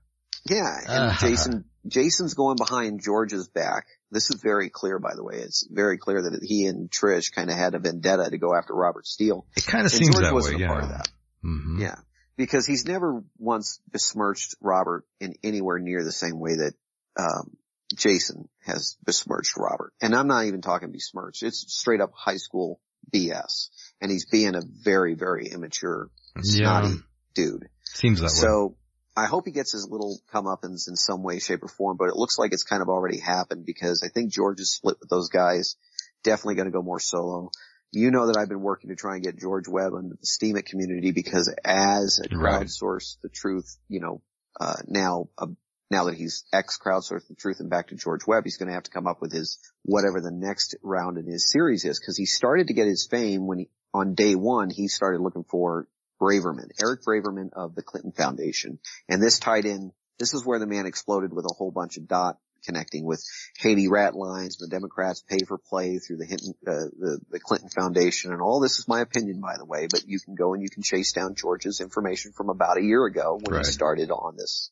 [0.48, 1.26] Yeah, and Uh-huh.
[1.28, 3.86] Jason, Jason's going behind George's back.
[4.10, 5.36] This is very clear, by the way.
[5.36, 8.74] It's very clear that he and Trish kind of had a vendetta to go after
[8.74, 9.46] Robert Steele.
[9.56, 10.88] It kind of seems George that wasn't way, a part yeah.
[10.90, 11.08] of that.
[11.42, 11.96] hmm Yeah.
[12.36, 16.74] Because he's never once besmirched Robert in anywhere near the same way that,
[17.18, 17.56] um,
[17.96, 19.92] Jason has besmirched Robert.
[20.00, 21.42] And I'm not even talking besmirched.
[21.42, 22.80] It's straight up high school
[23.12, 23.68] BS.
[24.00, 26.08] And he's being a very, very immature,
[26.40, 26.94] snotty Yeah,
[27.34, 27.68] dude.
[27.84, 28.28] seems that way.
[28.30, 28.76] So
[29.20, 32.16] I hope he gets his little comeuppance in some way, shape, or form, but it
[32.16, 35.28] looks like it's kind of already happened because I think George is split with those
[35.28, 35.76] guys.
[36.24, 37.50] Definitely going to go more solo.
[37.92, 40.64] You know that I've been working to try and get George Webb into the Steemit
[40.64, 42.62] community because as a Right.
[42.66, 44.22] crowdsource the truth, you know,
[44.58, 45.48] uh, now, uh,
[45.90, 48.74] now that he's ex crowdsourced the truth and back to George Webb, he's going to
[48.74, 52.16] have to come up with his, whatever the next round in his series is because
[52.16, 55.88] he started to get his fame when he, on day one, he started looking for
[56.20, 58.78] Braverman, Eric Braverman of the Clinton Foundation.
[59.08, 62.06] And this tied in, this is where the man exploded with a whole bunch of
[62.06, 63.24] dot connecting with
[63.58, 67.70] Haiti rat lines, the Democrats pay for play through the Hinton, uh, the, the Clinton
[67.70, 68.32] Foundation.
[68.32, 70.68] And all this is my opinion, by the way, but you can go and you
[70.68, 73.64] can chase down George's information from about a year ago when Right.
[73.64, 74.70] he started on this.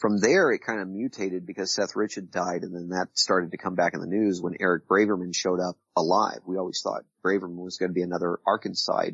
[0.00, 3.50] From there, it kind of mutated because Seth Rich had died and then that started
[3.50, 6.40] to come back in the news when Eric Braverman showed up alive.
[6.46, 9.10] We always thought Braverman was going to be another Arkansas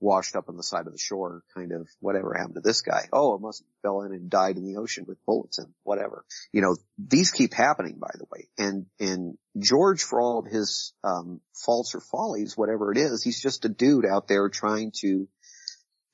[0.00, 3.08] washed up on the side of the shore, kind of whatever happened to this guy.
[3.12, 6.24] Oh, it must have fell in and died in the ocean with bullets and whatever.
[6.52, 8.48] You know, these keep happening, by the way.
[8.58, 13.40] And, and George, for all of his, um, faults or follies, whatever it is, he's
[13.40, 15.28] just a dude out there trying to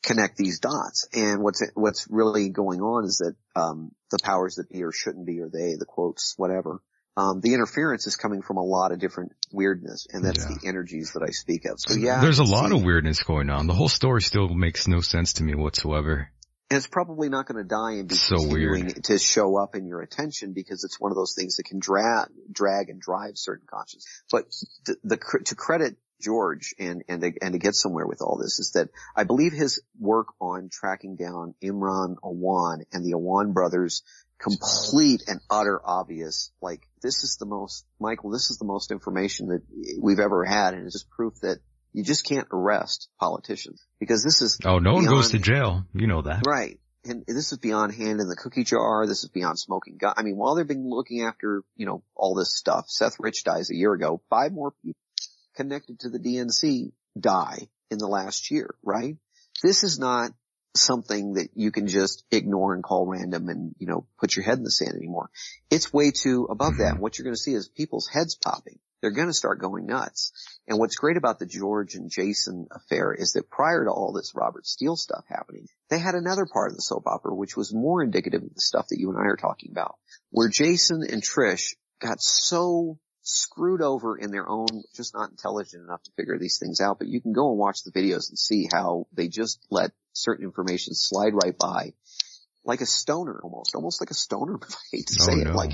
[0.02, 1.08] connect these dots.
[1.12, 5.26] And what's, what's really going on is that, um, the powers that be or shouldn't
[5.26, 6.80] be or they, the quotes, whatever,
[7.16, 10.57] um, the interference is coming from a lot of different weirdness, and that's Yeah.
[10.61, 11.81] the energies that I speak of.
[11.81, 13.66] So yeah, There's a lot of weirdness going on.
[13.66, 16.31] The whole story still makes no sense to me whatsoever.
[16.70, 19.05] And it's probably not going to die and be So continuing weird.
[19.05, 22.29] to show up in your attention because it's one of those things that can drag,
[22.53, 24.07] drag and drive certain conscience.
[24.31, 24.44] But
[24.87, 28.61] the, the to credit George and and to, and to get somewhere with all this
[28.61, 34.03] is that I believe his work on tracking down Imran Awan and the Awan brothers
[34.40, 39.48] complete and utter obvious like this is the most Michael this is the most information
[39.48, 39.62] that
[40.00, 41.59] we've ever had and it's just proof that
[41.92, 45.85] you just can't arrest politicians because this is Oh, no one goes to jail.
[45.92, 46.42] You know that.
[46.46, 46.79] Right.
[47.05, 49.07] And this is beyond hand in the cookie jar.
[49.07, 50.14] This is beyond smoking gun.
[50.16, 53.70] I mean, while they've been looking after, you know, all this stuff, Seth Rich dies
[53.70, 54.20] a year ago.
[54.29, 55.00] Five more people
[55.57, 59.16] connected to the DNC die in the last year, right?
[59.62, 60.33] This is not
[60.74, 64.59] something that you can just ignore and call random and, you know, put your head
[64.59, 65.30] in the sand anymore.
[65.70, 66.94] It's way too above that.
[66.94, 67.02] Mm-hmm.
[67.02, 68.78] What you're going to see is people's heads popping.
[69.00, 70.33] They're going to start going nuts.
[70.68, 74.33] And what's great about the George and Jason affair is that prior to all this
[74.35, 78.02] Robert Steele stuff happening, they had another part of the soap opera which was more
[78.02, 79.96] indicative of the stuff that you and I are talking about,
[80.30, 86.02] where Jason and Trish got so screwed over in their own, just not intelligent enough
[86.02, 88.68] to figure these things out, but you can go and watch the videos and see
[88.70, 91.92] how they just let certain information slide right by
[92.64, 95.51] like a stoner almost, almost like a stoner, I hate to Oh, say no.
[95.51, 95.73] it, like,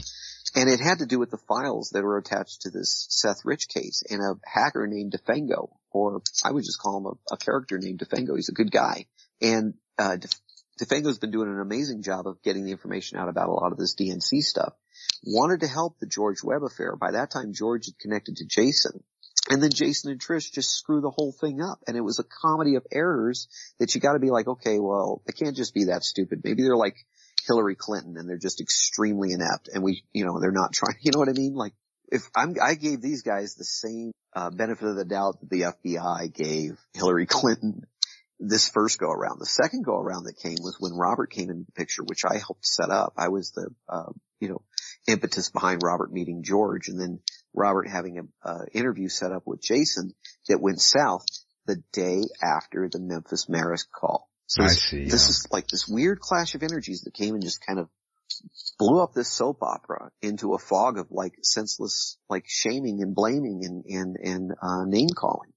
[0.55, 3.69] and it had to do with the files that were attached to this Seth Rich
[3.69, 7.79] case and a hacker named Defango, or I would just call him a, a character
[7.79, 8.37] named Defango.
[8.37, 9.07] He's a good guy.
[9.43, 10.41] And, uh, Def-
[10.81, 13.79] Defango's been doing an amazing job of getting the information out about a lot of
[13.79, 14.75] this DNC stuff.
[15.25, 16.97] Wanted to help the George Webb affair.
[16.97, 19.03] By that time, George had connected to Jason.
[19.51, 21.79] And then Jason and Trish just screw the whole thing up.
[21.87, 25.33] And it was a comedy of errors that you gotta be like, okay, well, they
[25.33, 26.41] can't just be that stupid.
[26.43, 26.97] Maybe they're like
[27.47, 31.13] Hillary Clinton and they're just extremely inept and we, you know, they're not trying, you
[31.13, 31.55] know what I mean?
[31.55, 31.75] Like
[32.11, 35.63] if I'm, I gave these guys the same, uh, benefit of the doubt that the
[35.63, 37.87] FBI gave Hillary Clinton
[38.39, 39.39] this first go around.
[39.39, 42.37] The second go around that came was when Robert came into the picture, which I
[42.37, 43.15] helped set up.
[43.17, 44.63] I was the, uh, you know,
[45.09, 47.21] impetus behind Robert meeting George and then
[47.57, 50.15] Robert having an uh, interview set up with Jason
[50.49, 51.25] that went south
[51.67, 54.29] the day after the Memphis Maersk call.
[54.47, 57.43] So I this, see, this is like this weird clash of energies that came and
[57.43, 57.89] just kind of
[58.79, 63.65] blew up this soap opera into a fog of like senseless, like shaming and blaming
[63.65, 65.51] and, and, and, uh, name calling.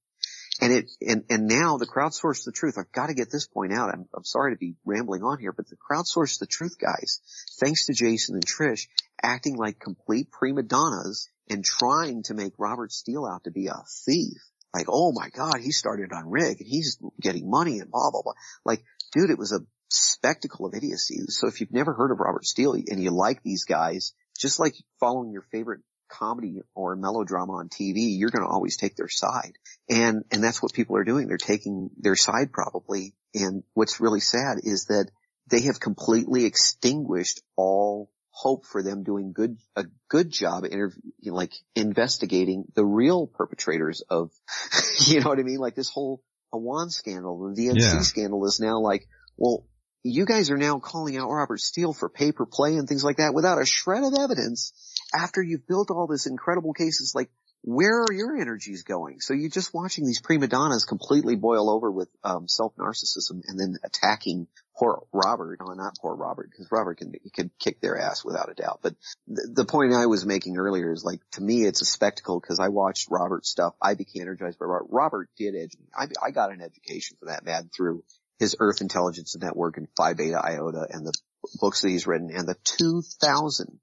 [0.62, 2.76] And it, and, and now the crowdsource the truth.
[2.78, 3.91] I've got to get this point out.
[3.93, 7.22] I'm, I'm sorry to be rambling on here, but the crowdsource the truth guys,
[7.60, 8.88] thanks to Jason and Trish
[9.24, 13.84] acting like complete prima donnas and trying to make Robert Steele out to be a
[14.06, 14.38] thief.
[14.74, 18.22] Like, oh my God, he started on Rig and he's getting money and blah, blah,
[18.22, 18.34] blah.
[18.66, 18.84] Like,
[19.14, 21.22] dude, it was a spectacle of idiocy.
[21.30, 24.76] So if you've never heard of Robert Steele and you like these guys, just like
[25.00, 29.54] following your favorite comedy or melodrama on TV, you're going to always take their side.
[29.89, 31.28] And, and that's what people are doing.
[31.28, 33.16] They're taking their side probably.
[33.34, 35.10] And what's really sad is that
[35.50, 38.12] they have completely extinguished all
[38.42, 44.32] hope for them doing good, a good job interv- like investigating the real perpetrators of,
[45.08, 45.60] you know what I mean?
[45.60, 46.22] Like this whole
[46.54, 48.00] Awan scandal, the DNC Yeah.
[48.00, 49.66] scandal is now like, well,
[50.04, 53.18] you guys are now calling out Robert Steele for pay per play and things like
[53.18, 54.72] that without a shred of evidence
[55.14, 57.12] after you've built all this incredible cases.
[57.14, 57.30] Like,
[57.62, 59.20] where are your energies going?
[59.20, 63.60] So you're just watching these prima donnas completely boil over with um, self narcissism and
[63.60, 64.47] then attacking
[64.78, 65.60] poor Robert.
[65.60, 68.80] No, not poor Robert, because Robert can he can kick their ass without a doubt.
[68.82, 68.95] But
[69.28, 72.60] the, the point I was making earlier is like to me it's a spectacle because
[72.60, 73.74] I watched Robert's stuff.
[73.82, 74.88] I became energized by Robert.
[74.89, 75.89] Robert did educate.
[75.93, 78.03] I, I got an education for that man through
[78.39, 81.14] his Earth Intelligence Network and Phi Beta Iota and the
[81.60, 83.80] books that he's written and the 2,000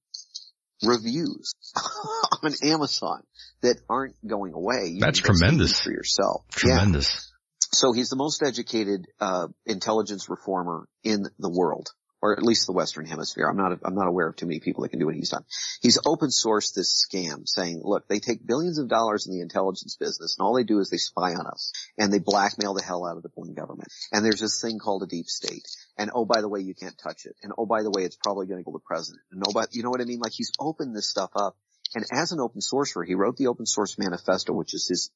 [0.82, 1.52] reviews
[2.42, 3.22] on Amazon
[3.62, 4.90] that aren't going away.
[4.92, 5.80] You That's can go see tremendous.
[5.80, 6.44] for yourself.
[6.56, 6.76] Yeah.
[6.76, 7.32] Tremendous.
[7.72, 11.90] So he's the most educated uh, intelligence reformer in the world,
[12.22, 13.48] or at least the Western Hemisphere.
[13.48, 15.44] I'm not I'm not aware of too many people that can do what he's done.
[15.82, 19.96] He's open sourced this scam, saying, "Look, they take billions of dollars in the intelligence
[19.98, 23.04] business, and all they do is they spy on us, and they blackmail the hell
[23.04, 23.88] out of the foreign government.
[24.12, 25.66] And there's this thing called a deep state.
[25.98, 27.36] And oh, by the way, you can't touch it.
[27.42, 29.22] And oh, by the way, it's probably going to go to president.
[29.32, 30.20] And oh, but you know what I mean?
[30.20, 31.56] Like he's opened this stuff up."
[31.94, 35.10] And as an open sourcer, he wrote the open source manifesto, which is his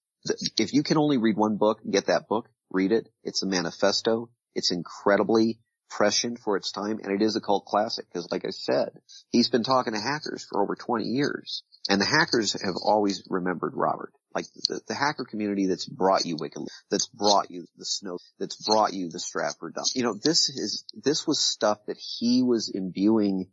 [0.58, 3.08] if you can only read one book and get that book, read it.
[3.24, 4.30] It's a manifesto.
[4.54, 8.50] It's incredibly prescient for its time and it is a cult classic because like I
[8.50, 8.90] said,
[9.30, 13.72] he's been talking to hackers for over 20 years and the hackers have always remembered
[13.74, 14.12] Robert.
[14.34, 18.56] Like the, the hacker community that's brought you WikiLeaks, that's brought you the Snow, that's
[18.64, 19.86] brought you the Stratfor dump.
[19.94, 23.48] You know, this is, this was stuff that he was imbuing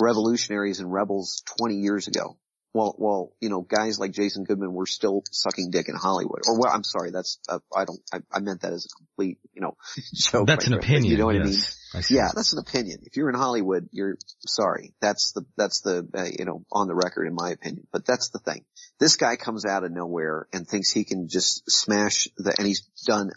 [0.00, 2.36] revolutionaries and rebels 20 years ago.
[2.74, 6.40] Well, well, you know, guys like Jason Goodman were still sucking dick in Hollywood.
[6.46, 9.38] Or well, I'm sorry, that's uh, I don't I, I meant that as a complete,
[9.52, 9.76] you know,
[10.14, 10.46] joke.
[10.46, 11.04] That's an opinion.
[11.12, 11.58] You know what I mean?
[11.94, 12.02] I.
[12.08, 13.00] Yeah, that's an opinion.
[13.02, 14.16] If you're in Hollywood, you're
[14.46, 14.94] sorry.
[15.02, 17.86] That's the that's the uh, you know on the record in my opinion.
[17.92, 18.64] But that's the thing.
[18.98, 22.80] This guy comes out of nowhere and thinks he can just smash the and he's
[23.06, 23.30] done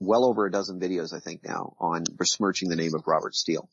[0.00, 3.68] well over a dozen videos I think now on besmirching the name of Robert Steele.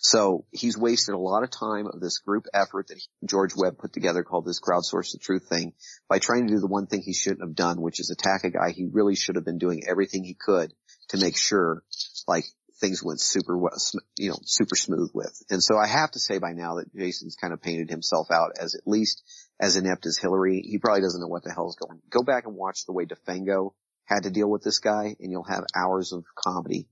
[0.00, 3.92] So he's wasted a lot of time of this group effort that George Webb put
[3.92, 5.72] together called this crowdsource the truth thing
[6.08, 8.50] by trying to do the one thing he shouldn't have done, which is attack a
[8.50, 10.72] guy he really should have been doing everything he could
[11.08, 11.82] to make sure
[12.28, 12.44] like
[12.78, 13.58] things went super
[14.16, 15.42] you know, super smooth with.
[15.50, 18.52] And so I have to say by now that Jason's kind of painted himself out
[18.60, 19.22] as at least
[19.60, 20.60] as inept as Hillary.
[20.60, 22.00] He probably doesn't know what the hell is going.
[22.10, 23.72] Go back and watch the way DeFango
[24.06, 26.88] had to deal with this guy and you'll have hours of comedy.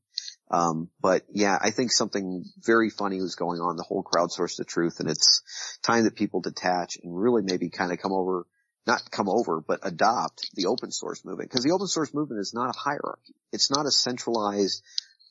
[0.50, 4.64] Um, but yeah, I think something very funny was going on, the whole crowdsource the
[4.64, 8.46] truth and it's time that people detach and really maybe kind of come over,
[8.86, 11.50] not come over, but adopt the open source movement.
[11.50, 13.34] Cause the open source movement is not a hierarchy.
[13.52, 14.82] It's not a centralized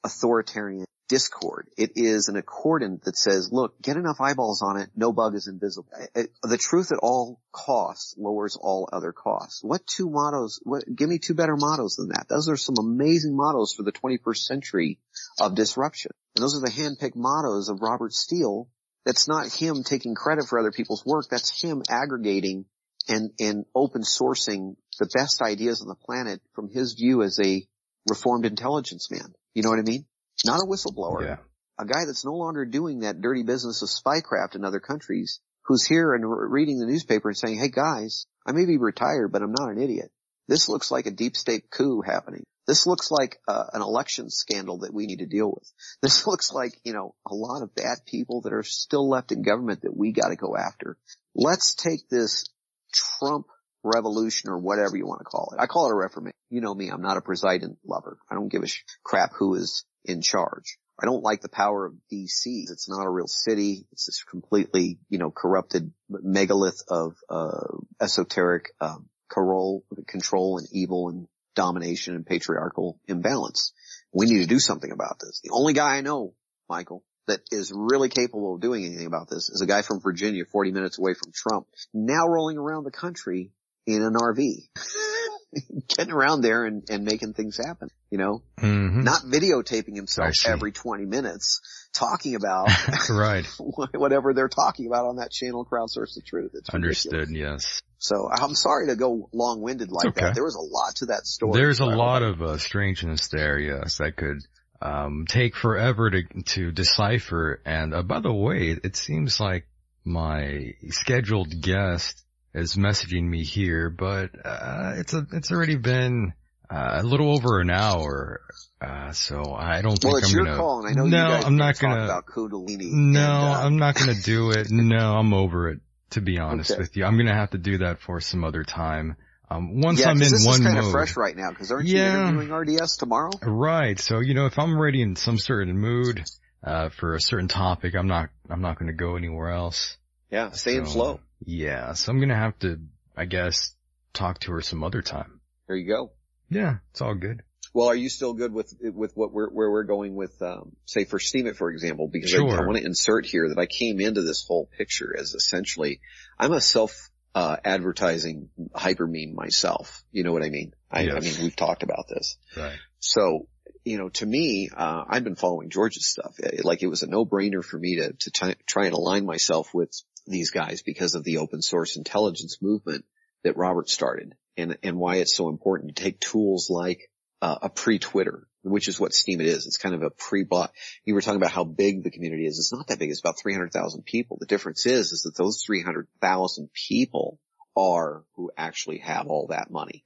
[0.03, 1.67] authoritarian discord.
[1.77, 5.47] It is an accordant that says, look, get enough eyeballs on it, no bug is
[5.47, 5.89] invisible.
[6.13, 9.63] The truth at all costs lowers all other costs.
[9.63, 12.27] What two mottos, what, give me two better mottos than that.
[12.29, 14.99] Those are some amazing mottos for the 21st century
[15.39, 16.11] of disruption.
[16.35, 18.69] And those are the handpicked mottos of Robert Steele.
[19.05, 21.25] That's not him taking credit for other people's work.
[21.29, 22.65] That's him aggregating
[23.07, 27.67] and, and open sourcing the best ideas on the planet from his view as a
[28.09, 29.33] reformed intelligence man.
[29.53, 30.05] You know what I mean?
[30.45, 31.21] Not a whistleblower.
[31.21, 31.37] Yeah.
[31.79, 35.85] A guy that's no longer doing that dirty business of spycraft in other countries, who's
[35.85, 39.41] here and re- reading the newspaper and saying, hey guys, I may be retired, but
[39.41, 40.11] I'm not an idiot.
[40.47, 42.43] This looks like a deep state coup happening.
[42.67, 45.69] This looks like uh, an election scandal that we need to deal with.
[46.01, 49.41] This looks like, you know, a lot of bad people that are still left in
[49.41, 50.97] government that we got to go after.
[51.33, 52.45] Let's take this
[52.93, 53.47] Trump
[53.83, 55.61] revolution or whatever you want to call it.
[55.61, 56.35] I call it a reformation.
[56.49, 58.17] You know me, I'm not a president lover.
[58.29, 60.77] I don't give a sh- crap who is in charge.
[61.01, 62.45] I don't like the power of DC.
[62.45, 63.85] It's not a real city.
[63.91, 71.09] It's this completely, you know, corrupted megalith of, uh, esoteric, um, control, control and evil
[71.09, 73.73] and domination and patriarchal imbalance.
[74.13, 75.41] We need to do something about this.
[75.43, 76.35] The only guy I know,
[76.69, 80.43] Michael, that is really capable of doing anything about this is a guy from Virginia,
[80.45, 83.51] 40 minutes away from Trump, now rolling around the country
[83.87, 84.67] in an RV.
[85.97, 90.71] Getting around there and, and making things happen, you know, hmm not videotaping himself every
[90.71, 91.61] 20 minutes
[91.93, 92.69] talking about
[93.09, 93.45] right.
[93.93, 96.51] whatever they're talking about on that channel crowdsource the truth.
[96.53, 97.05] It's ridiculous.
[97.05, 97.35] Understood.
[97.35, 97.81] Yes.
[97.99, 100.25] So I'm sorry to go long-winded like okay.
[100.25, 100.35] that.
[100.35, 101.53] There was a lot to that story.
[101.53, 104.39] There's a lot of uh, strangeness there, yes, that could
[104.81, 107.61] um, take forever to to decipher.
[107.65, 109.65] And uh, by the way, it seems like
[110.03, 112.21] my scheduled guest
[112.53, 116.33] is messaging me here, but uh, it's a it's already been
[116.69, 118.41] uh, a little over an hour,
[118.81, 120.57] uh, so I don't think Well, it's I'm your gonna.
[120.57, 122.03] call, and I know no, I'm not talk gonna.
[122.05, 122.91] about Kundalini.
[122.91, 124.67] No, and, uh, I'm not gonna do it.
[124.71, 125.79] No, I'm over it.
[126.11, 126.79] To be honest Okay.
[126.81, 129.15] with you, I'm gonna have to do that for some other time.
[129.49, 130.85] Um, once yeah, I'm in this one is kind mode.
[130.85, 132.13] of fresh right now because aren't Yeah.
[132.13, 133.31] you interviewing RDS tomorrow?
[133.41, 133.99] Right.
[133.99, 136.23] So, you know, if I'm already in some certain mood,
[136.63, 139.97] uh, for a certain topic, I'm not, I'm not going to go anywhere else.
[140.31, 141.19] Yeah, stay in flow.
[141.45, 141.93] Yeah.
[141.93, 142.79] So I'm going to have to,
[143.15, 143.75] I guess,
[144.13, 145.39] talk to her some other time.
[145.67, 146.11] There you go.
[146.49, 146.77] Yeah.
[146.91, 147.43] It's all good.
[147.73, 151.05] Well, are you still good with with what we're where we're going with, um, say,
[151.05, 152.07] for Steemit, for example?
[152.07, 152.61] Because I, Sure.
[152.61, 155.99] I want to insert here that I came into this whole picture as essentially,
[156.37, 160.03] I'm a self uh, advertising hyper meme myself.
[160.11, 160.73] You know what I mean?
[160.91, 162.37] I, I mean, we've talked about this.
[162.55, 162.77] Right.
[162.99, 163.47] So,
[163.83, 166.35] you know, to me, uh, I've been following George's stuff.
[166.37, 169.73] It- like it was a no-brainer for me to, to try, try and align myself
[169.73, 169.91] with
[170.25, 173.05] these guys because of the open source intelligence movement
[173.43, 177.09] that Robert started and, and why it's so important to take tools like
[177.41, 179.65] uh, a pre-Twitter, which is what Steemit is.
[179.67, 180.71] It's kind of a pre-bot.
[181.03, 182.57] You were talking about how big the community is.
[182.57, 183.09] It's not that big.
[183.09, 184.37] It's about 300,000 people.
[184.39, 187.39] The difference is, is that those 300,000 people
[187.75, 190.05] are who actually have all that money.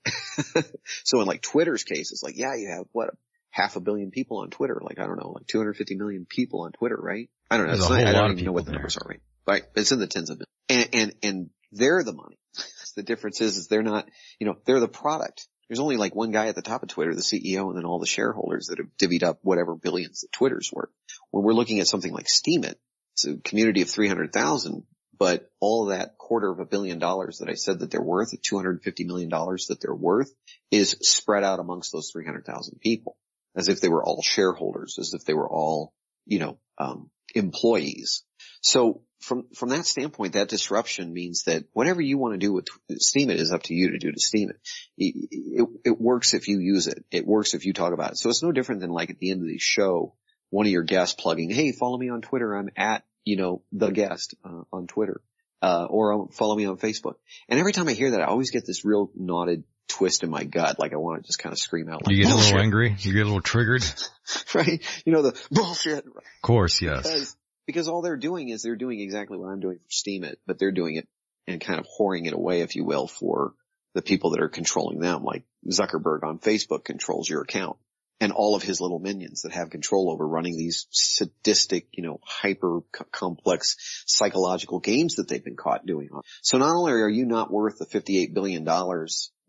[1.03, 3.09] so in like Twitter's case, it's like, yeah, you have what
[3.51, 4.79] half a billion people on Twitter.
[4.81, 7.29] Like, I don't know, like 250 million people on Twitter, right?
[7.51, 7.73] I don't know.
[7.73, 9.05] There's It's not- I don't even know what the numbers there.
[9.05, 9.21] are, right?
[9.47, 9.63] Right.
[9.75, 10.89] It's in the tens of millions.
[10.93, 12.37] And, and, and they're the money.
[12.95, 15.47] the difference is, is they're not, you know, they're the product.
[15.69, 17.99] There's only like one guy at the top of Twitter, the CEO, and then all
[17.99, 20.89] the shareholders that have divvied up whatever billions that Twitter's worth.
[21.31, 22.75] When we're looking at something like Steemit,
[23.13, 24.83] it's a community of 300,000,
[25.17, 28.37] but all that quarter of a billion dollars that I said that they're worth, the
[28.37, 30.31] $250 million that they're worth
[30.71, 33.17] is spread out amongst those 300,000 people
[33.55, 35.91] as if they were all shareholders, as if they were all,
[36.25, 38.23] you know, um, employees.
[38.61, 42.67] So from, from that standpoint, that disruption means that whatever you want to do with
[42.91, 44.57] Steemit is up to you to do to Steemit.
[44.97, 45.69] It, it.
[45.85, 47.03] it works if you use it.
[47.11, 48.17] It works if you talk about it.
[48.17, 50.13] So it's no different than like at the end of the show,
[50.49, 52.55] one of your guests plugging, Hey, follow me on Twitter.
[52.55, 55.21] I'm at, you know, the guest uh, on Twitter,
[55.61, 57.15] uh, or um, follow me on Facebook.
[57.49, 60.43] And every time I hear that, I always get this real knotted twist in my
[60.43, 60.79] gut.
[60.79, 62.95] Like I want to just kind of scream out like, You get a little angry.
[62.99, 63.83] You get a little triggered.
[64.53, 64.81] right?
[65.05, 66.05] You know, the bullshit.
[66.05, 67.03] Of course, yes.
[67.03, 67.35] Because,
[67.67, 70.71] because all they're doing is they're doing exactly what I'm doing for Steemit, but they're
[70.71, 71.07] doing it
[71.45, 73.53] and kind of whoring it away, if you will, for
[73.93, 75.23] the people that are controlling them.
[75.23, 77.77] Like Zuckerberg on Facebook controls your account
[78.19, 82.19] and all of his little minions that have control over running these sadistic, you know,
[82.23, 82.79] hyper
[83.11, 83.75] complex
[84.07, 86.09] psychological games that they've been caught doing.
[86.11, 86.21] on.
[86.41, 88.67] So not only are you not worth the $58 billion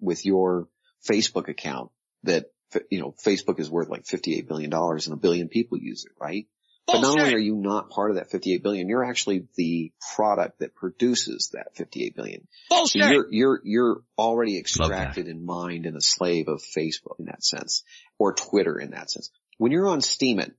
[0.00, 0.68] with your
[1.08, 1.90] Facebook account
[2.24, 2.46] that,
[2.90, 6.46] you know, Facebook is worth like $58 billion and a billion people use it, right?
[6.92, 10.60] But not only are you not part of that 58 billion, you're actually the product
[10.60, 12.48] that produces that 58 billion.
[12.86, 17.44] So you're, you're, you're already extracted and mined and a slave of Facebook in that
[17.44, 17.84] sense,
[18.18, 19.30] or Twitter in that sense.
[19.58, 20.52] When you're on Steemit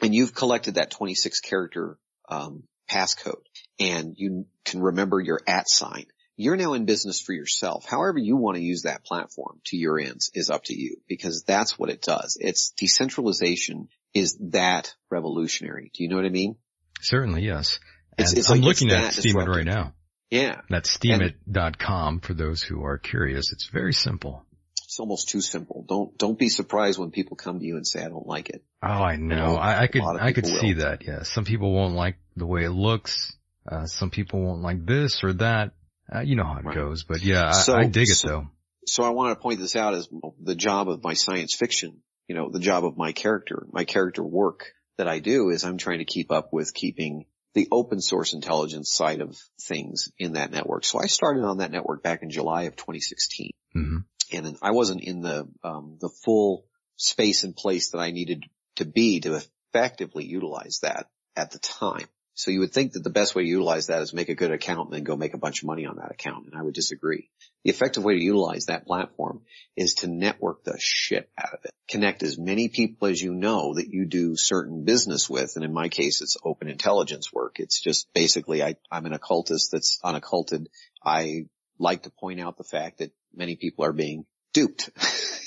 [0.00, 3.42] and you've collected that 26 character, um, passcode
[3.78, 6.06] and you can remember your at sign,
[6.36, 7.84] you're now in business for yourself.
[7.86, 11.44] However you want to use that platform to your ends is up to you because
[11.46, 12.36] that's what it does.
[12.40, 15.90] It's decentralization is that revolutionary.
[15.94, 16.56] Do you know what I mean?
[17.00, 17.78] Certainly, yes.
[18.16, 19.94] It's- it's I'm like looking at Steemit right now.
[20.30, 20.60] Yeah.
[20.70, 23.52] That's steemit.com for those who are curious.
[23.52, 24.44] It's very simple.
[24.84, 25.84] It's almost too simple.
[25.88, 28.64] Don't, don't be surprised when people come to you and say, I don't like it.
[28.82, 29.34] Oh, I know.
[29.36, 31.04] know, I, I could, I could people see that.
[31.06, 31.22] Yeah.
[31.24, 33.36] Some people won't like the way it looks.
[33.70, 35.72] Uh, some people won't like this or that.
[36.14, 36.74] Uh, you know how it Right.
[36.76, 38.46] goes, but yeah, I, So- I dig it so- though.
[38.86, 40.08] So I want to point this out as
[40.42, 44.22] the job of my science fiction, you know, the job of my character, my character
[44.22, 48.32] work that I do is I'm trying to keep up with keeping the open source
[48.32, 50.84] intelligence side of things in that network.
[50.84, 53.50] So I started on that network back in July of 2016.
[53.72, 53.98] hmm
[54.32, 56.66] and then I wasn't in the um, the full
[56.96, 58.44] space and place that I needed
[58.76, 59.40] to be to
[59.72, 62.06] effectively utilize that at the time.
[62.34, 64.50] So you would think that the best way to utilize that is make a good
[64.50, 66.74] account and then go make a bunch of money on that account, and I would
[66.74, 67.30] disagree.
[67.62, 69.42] The effective way to utilize that platform
[69.76, 71.70] is to network the shit out of it.
[71.88, 75.72] Connect as many people as you know that you do certain business with, and in
[75.72, 77.60] my case, it's open intelligence work.
[77.60, 80.68] It's just basically I, I'm an occultist that's unocculted.
[81.04, 81.46] I
[81.78, 84.90] like to point out the fact that many people are being duped.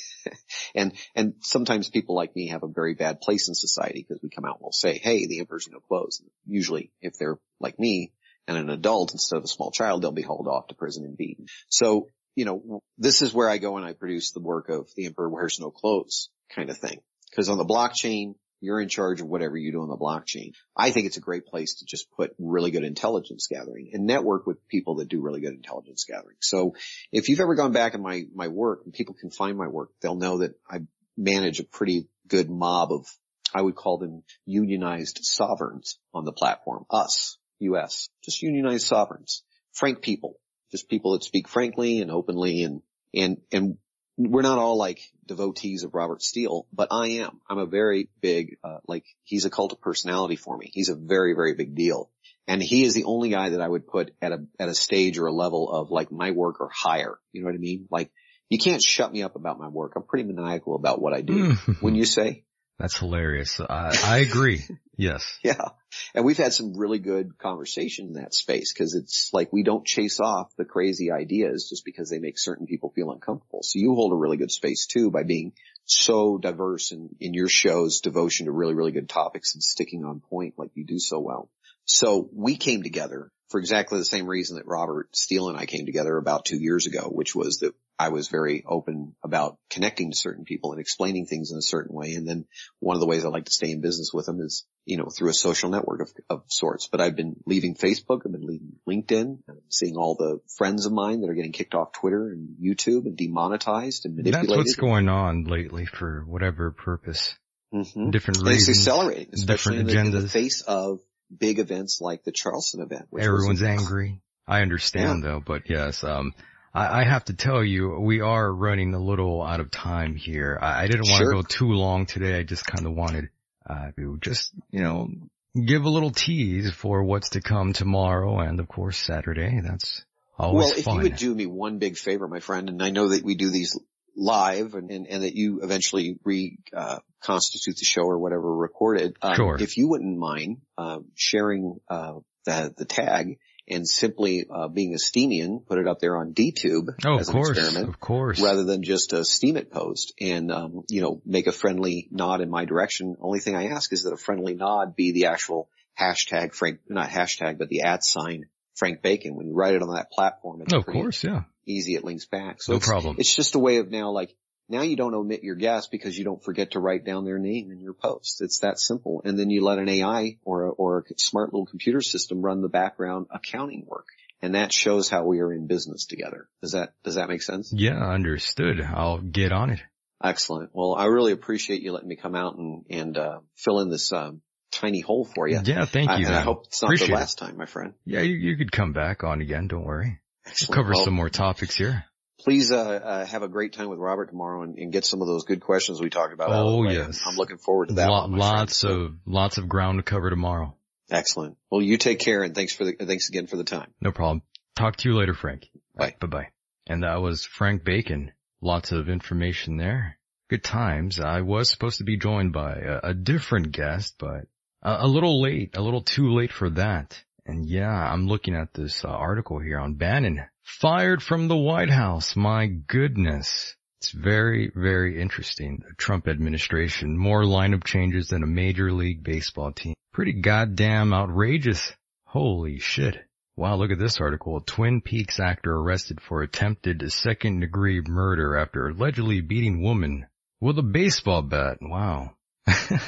[0.76, 4.30] and, and sometimes people like me have a very bad place in society because we
[4.30, 6.22] come out and we'll say, Hey, the emperor's no clothes.
[6.46, 8.12] Usually if they're like me,
[8.48, 11.18] and an adult instead of a small child, they'll be hauled off to prison and
[11.18, 11.48] beaten.
[11.70, 15.06] So, you know, this is where I go and I produce the work of the
[15.06, 17.02] emperor wears no clothes kind of thing.
[17.36, 20.54] Cause on the blockchain, you're in charge of whatever you do on the blockchain.
[20.76, 24.48] I think it's a great place to just put really good intelligence gathering and network
[24.48, 26.38] with people that do really good intelligence gathering.
[26.42, 26.74] So
[27.12, 29.90] if you've ever gone back in my, my work and people can find my work,
[30.02, 30.80] they'll know that I
[31.16, 33.06] manage a pretty good mob of,
[33.54, 36.86] I would call them unionized sovereigns on the platform.
[36.90, 40.40] Us, US, just unionized sovereigns, frank people,
[40.72, 42.82] just people that speak frankly and openly and,
[43.14, 43.78] and, and
[44.18, 47.40] we're not all like devotees of Robert Steele, but I am.
[47.50, 50.70] I'm a very big, uh, like he's a cult of personality for me.
[50.74, 52.10] He's a very, very big deal.
[52.48, 55.18] And he is the only guy that I would put at a, at a stage
[55.18, 57.20] or a level of like my work or higher.
[57.32, 57.88] You know what I mean?
[57.92, 58.12] Like
[58.50, 59.94] you can't shut me up about my work.
[59.96, 61.54] I'm pretty maniacal about what I do.
[61.82, 62.46] when you say,
[62.80, 63.60] That's hilarious.
[63.60, 64.64] I, I agree.
[64.98, 65.38] yes.
[65.44, 65.70] yeah.
[66.14, 69.86] And we've had some really good conversation in that space because it's like we don't
[69.86, 73.62] chase off the crazy ideas just because they make certain people feel uncomfortable.
[73.64, 75.54] So you hold a really good space too by being
[75.86, 80.20] so diverse in, in your show's devotion to really, really good topics and sticking on
[80.20, 81.50] point like you do so well.
[81.86, 85.86] So we came together for exactly the same reason that Robert Steele and I came
[85.86, 90.18] together about two years ago, which was that I was very open about connecting to
[90.18, 92.14] certain people and explaining things in a certain way.
[92.14, 92.46] And then
[92.80, 95.06] one of the ways I like to stay in business with them is, you know,
[95.10, 96.88] through a social network of, of sorts.
[96.88, 100.92] But I've been leaving Facebook, I've been leaving LinkedIn, I'm seeing all the friends of
[100.92, 104.50] mine that are getting kicked off Twitter and YouTube and demonetized and manipulated.
[104.50, 107.36] That's what's going on lately for whatever purpose.
[107.74, 108.12] Mhm.
[108.12, 108.78] Different And it's reasons.
[108.88, 110.32] accelerating, especially in different the, in the agendas.
[110.32, 111.00] face of
[111.36, 113.08] big events like the Charleston event.
[113.18, 114.22] Everyone's angry.
[114.48, 116.34] I understand though, but yes, um,
[116.74, 120.58] I, I have to tell you, we are running a little out of time here.
[120.62, 121.34] I, I didn't want to Sure.
[121.34, 122.40] go too long today.
[122.40, 123.30] I just kind of wanted,
[123.70, 125.10] uh, to just, you know,
[125.56, 129.60] give a little tease for what's to come tomorrow and of course Saturday.
[129.64, 130.06] That's
[130.38, 130.96] always well, if fun.
[130.98, 133.50] you would do me one big favor, my friend, and I know that we do
[133.50, 133.80] these
[134.16, 139.16] live and, and, and that you eventually re, uh, constitute the show or whatever recorded.
[139.22, 139.58] Um, Sure.
[139.60, 143.40] If you wouldn't mind, uh, sharing, uh, the, the tag
[143.70, 147.30] and simply, uh, being a Steemian, put it up there on DTube oh, of as
[147.30, 147.90] an course, experiment.
[147.90, 148.42] of course.
[148.42, 152.50] Rather than just a Steemit post and, um, you know, make a friendly nod in
[152.50, 153.16] my direction.
[153.20, 157.10] Only thing I ask is that a friendly nod be the actual hashtag Frank, not
[157.10, 158.46] hashtag, but the at sign
[158.76, 159.36] Frank Bacon.
[159.36, 161.44] When you write it on that platform, it's No, of course, yeah.
[161.66, 161.96] easy.
[161.96, 162.62] It links back.
[162.62, 163.16] So No it's, problem.
[163.20, 164.34] It's just a way of now like,
[164.70, 167.72] now you don't omit your guest because you don't forget to write down their name
[167.72, 168.42] in your post.
[168.42, 169.22] It's that simple.
[169.24, 172.62] And then you let an AI or a, or a smart little computer system run
[172.62, 174.08] the background accounting work.
[174.42, 176.48] And that shows how we are in business together.
[176.62, 177.72] Does that, does that make sense?
[177.74, 178.82] Yeah, understood.
[178.82, 179.80] I'll get on it.
[180.24, 180.72] Excellent.
[180.74, 184.12] Well, I really appreciate you letting me come out and, and, uh, fill in this,
[184.12, 184.42] um,
[184.72, 185.60] tiny hole for you.
[185.64, 186.28] Yeah, thank I, you.
[186.28, 187.16] and I hope it's not Appreciate the it.
[187.16, 187.94] last time, my friend.
[188.06, 189.68] Yeah, you, you could come back on again.
[189.68, 190.20] Don't worry.
[190.46, 190.76] Excellent.
[190.76, 192.04] Cover Well, some more topics here.
[192.48, 195.28] Please, uh, uh, have a great time with Robert tomorrow and, and get some of
[195.28, 196.50] those good questions we talked about.
[196.50, 197.22] out of the Oh, yes.
[197.26, 198.08] I'm looking forward to that.
[198.10, 198.60] Lo- one, my friend.
[198.60, 200.74] lots of lots of ground to cover tomorrow.
[201.12, 201.58] Excellent.
[201.70, 203.94] Well, you take care and thanks for the, thanks again for the time.
[204.00, 204.44] No problem.
[204.78, 205.68] Talk to you later, Frank.
[205.94, 206.16] Bye.
[206.22, 206.48] Bye bye.
[206.88, 208.32] And that was Frank Bacon.
[208.62, 210.18] Lots of information there.
[210.50, 211.20] Good times.
[211.20, 214.46] I was supposed to be joined by a, a different guest, but
[214.82, 217.22] a, a little late, a little too late for that.
[217.46, 220.46] And yeah, I'm looking at this uh, article here on Bannon.
[220.68, 222.36] Fired from the White House.
[222.36, 223.74] My goodness.
[224.00, 225.82] It's very, very interesting.
[225.88, 229.96] The Trump administration, more lineup changes than a major league baseball team.
[230.12, 231.94] Pretty goddamn outrageous.
[232.26, 233.16] Holy shit.
[233.56, 234.60] Wow, look at this article.
[234.60, 240.28] Twin Peaks actor arrested for attempted second degree murder after allegedly beating woman
[240.60, 241.78] with a baseball bat.
[241.82, 242.36] Wow.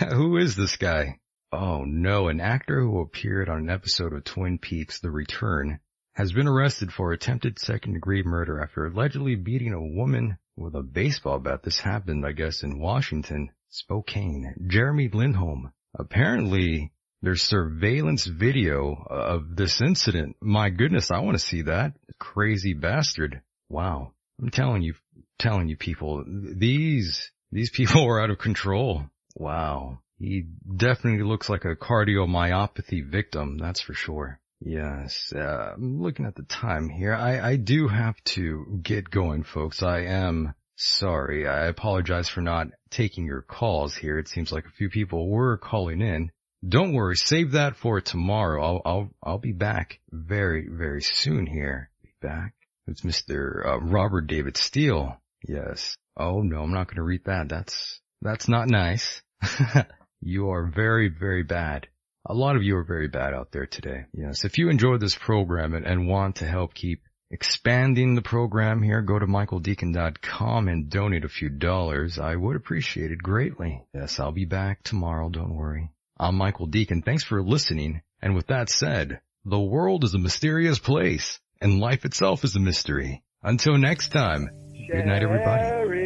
[0.10, 1.20] Who is this guy?
[1.52, 5.82] Oh no, an actor who appeared on an episode of Twin Peaks The Return
[6.20, 10.84] has been arrested for attempted second degree murder after allegedly beating a woman with a
[10.84, 11.64] baseball bat.
[11.64, 14.54] This happened, I guess, in Washington, Spokane.
[14.68, 15.72] Jeremy Lindholm.
[15.98, 16.92] Apparently,
[17.22, 20.36] there's surveillance video of this incident.
[20.42, 21.94] My goodness, I want to see that.
[22.20, 23.42] Crazy bastard.
[23.70, 24.12] Wow.
[24.42, 24.96] I'm telling you,
[25.38, 29.06] telling you people, these, these people are out of control.
[29.38, 30.00] Wow.
[30.18, 34.42] He definitely looks like a cardiomyopathy victim, that's for sure.
[34.62, 37.14] Yes, uh, looking at the time here.
[37.14, 39.82] I, I do have to get going, folks.
[39.82, 41.48] I am sorry.
[41.48, 44.20] I apologize for not taking your calls here.
[44.20, 46.32] It seems like a few people were calling in.
[46.68, 48.62] Don't worry, save that for tomorrow.
[48.62, 51.90] I'll, I'll, I'll be back very, very soon here.
[52.04, 52.54] Be back.
[52.86, 53.66] It's Mr.
[53.66, 55.16] Uh, Robert David Steele.
[55.48, 55.96] Yes.
[56.18, 57.48] Oh no, I'm not going to read that.
[57.48, 59.22] That's, that's not nice.
[60.22, 61.88] you are very, very bad.
[62.26, 64.06] A lot of you are very bad out there today.
[64.14, 64.46] Yes.
[64.46, 67.02] If you enjoyed this program and, and want to help keep
[67.32, 72.20] expanding the program here, go to michaeldecon.com and donate a few dollars.
[72.20, 73.84] I would appreciate it greatly.
[73.94, 75.30] Yes, I'll be back tomorrow.
[75.30, 75.90] Don't worry.
[76.18, 77.04] I'm Michael Decon.
[77.06, 78.02] Thanks for listening.
[78.22, 82.60] And with that said, the world is a mysterious place and life itself is a
[82.60, 83.24] mystery.
[83.42, 84.50] Until next time,
[84.92, 85.99] good night everybody.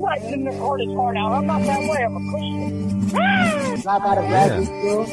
[0.00, 1.32] Right in the hardest part out.
[1.32, 2.04] I'm not that way.
[2.04, 3.80] I'm a Christian.
[3.82, 5.04] Drop out of graduate school.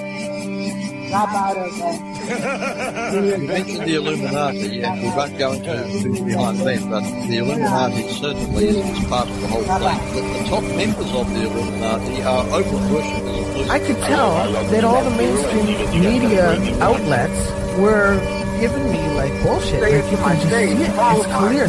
[1.09, 1.81] Drop out of.
[1.81, 7.38] Uh, You mentioned the Illuminati, yeah, we won't go into who's behind them, but the
[7.38, 9.99] Illuminati certainly is part of the whole thing.
[10.15, 13.69] The, the top members of the Illuminati are open worshippers.
[13.69, 14.31] I could tell
[14.71, 15.65] that all the mainstream
[16.01, 18.19] media outlets were
[18.59, 19.81] giving me like bullshit.
[19.81, 20.79] Like you can just see it.
[20.79, 21.67] It's clear.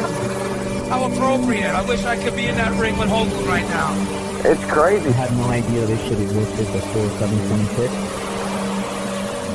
[0.94, 1.74] How appropriate.
[1.74, 3.90] I wish I could be in that ring with Hogan right now.
[4.46, 5.08] it's crazy.
[5.08, 7.90] I had no idea this shit existed before 726.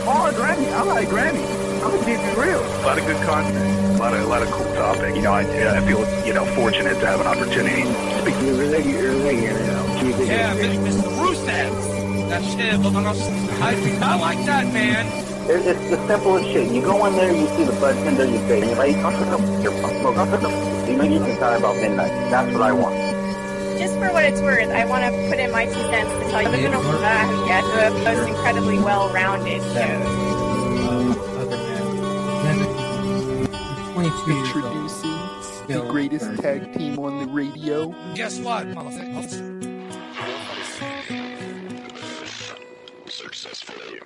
[0.04, 0.68] Oh, Grammy.
[0.68, 1.40] I like Grammy.
[1.80, 2.60] I'm gonna keep it real.
[2.60, 5.16] A lot of good content, a lot of a lot of cool topic.
[5.16, 8.60] You know, I, I feel you know fortunate to have an opportunity to speak to
[8.60, 10.28] religion, religion, you know, keep it.
[10.28, 11.08] Yeah, Mr.
[11.24, 11.72] Rusev.
[12.28, 12.84] That shit.
[12.84, 15.08] I, I like that, man.
[15.48, 16.70] It's, it's the simplest shit.
[16.70, 20.69] You go in there, you see the bartender, you say, you like, come to the,
[20.92, 22.12] your smoke, to the, you know, you can start about midnight.
[22.30, 22.96] That's what I want.
[23.80, 26.42] Just for what it's worth, I want to put in my two cents to tell
[26.42, 30.26] you, I live in Aurora, who gets the most incredibly well-rounded shows.
[34.28, 35.18] Introducing
[35.68, 37.94] the greatest tag team on the radio.
[38.16, 39.58] Guess what, motherfucker?
[43.10, 44.00] Successfully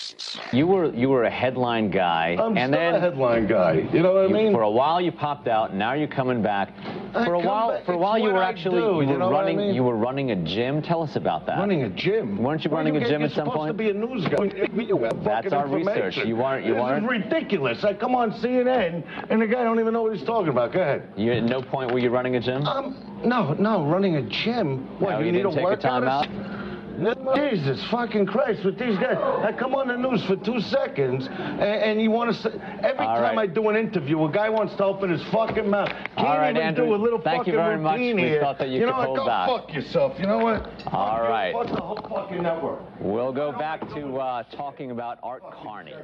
[0.00, 0.38] erased.
[0.52, 3.88] You were you were a headline guy, I'm and still then a headline guy.
[3.92, 4.52] You know what I you- mean?
[4.52, 5.74] For a while you popped out.
[5.74, 6.72] Now you're coming back.
[7.12, 7.84] For a while, back.
[7.84, 9.40] for a It's while you were I actually do, you you were know what I
[9.40, 9.74] running mean?
[9.74, 10.82] you were running a gym.
[10.82, 11.58] Tell us about that.
[11.58, 12.38] Running a gym.
[12.42, 13.68] Weren't you Well, running a get- gym you're at some supposed point?
[13.70, 15.14] to be a news guy.
[15.24, 16.16] That's our research.
[16.18, 17.02] You weren't- you this weren't?
[17.08, 17.84] This is ridiculous.
[17.84, 20.72] I come on CNN and the guy don't even know what he's talking about.
[20.72, 21.08] Go ahead.
[21.16, 22.66] You at no point were you running a gym?
[22.66, 24.86] Um, no, no, running a gym.
[24.98, 26.02] What, No, you, you need didn't a take a workout?
[26.04, 26.59] timeout?
[27.34, 29.16] Jesus fucking Christ, with these guys.
[29.16, 32.50] I come on the news for two seconds, and, and you want to say,
[32.82, 33.50] every All time right.
[33.50, 35.88] I do an interview, a guy wants to open his fucking mouth.
[35.88, 37.98] Can't All right, even Andrew, do a little thank you fucking very much.
[37.98, 38.40] routine We here.
[38.40, 39.16] thought that you you could know what?
[39.16, 39.48] Go back.
[39.48, 40.18] fuck yourself.
[40.18, 40.66] You know what?
[40.88, 41.52] All Fuck right.
[41.52, 42.80] Fuck the whole fucking network.
[43.00, 45.94] We'll go back to uh, talking about Art Carney.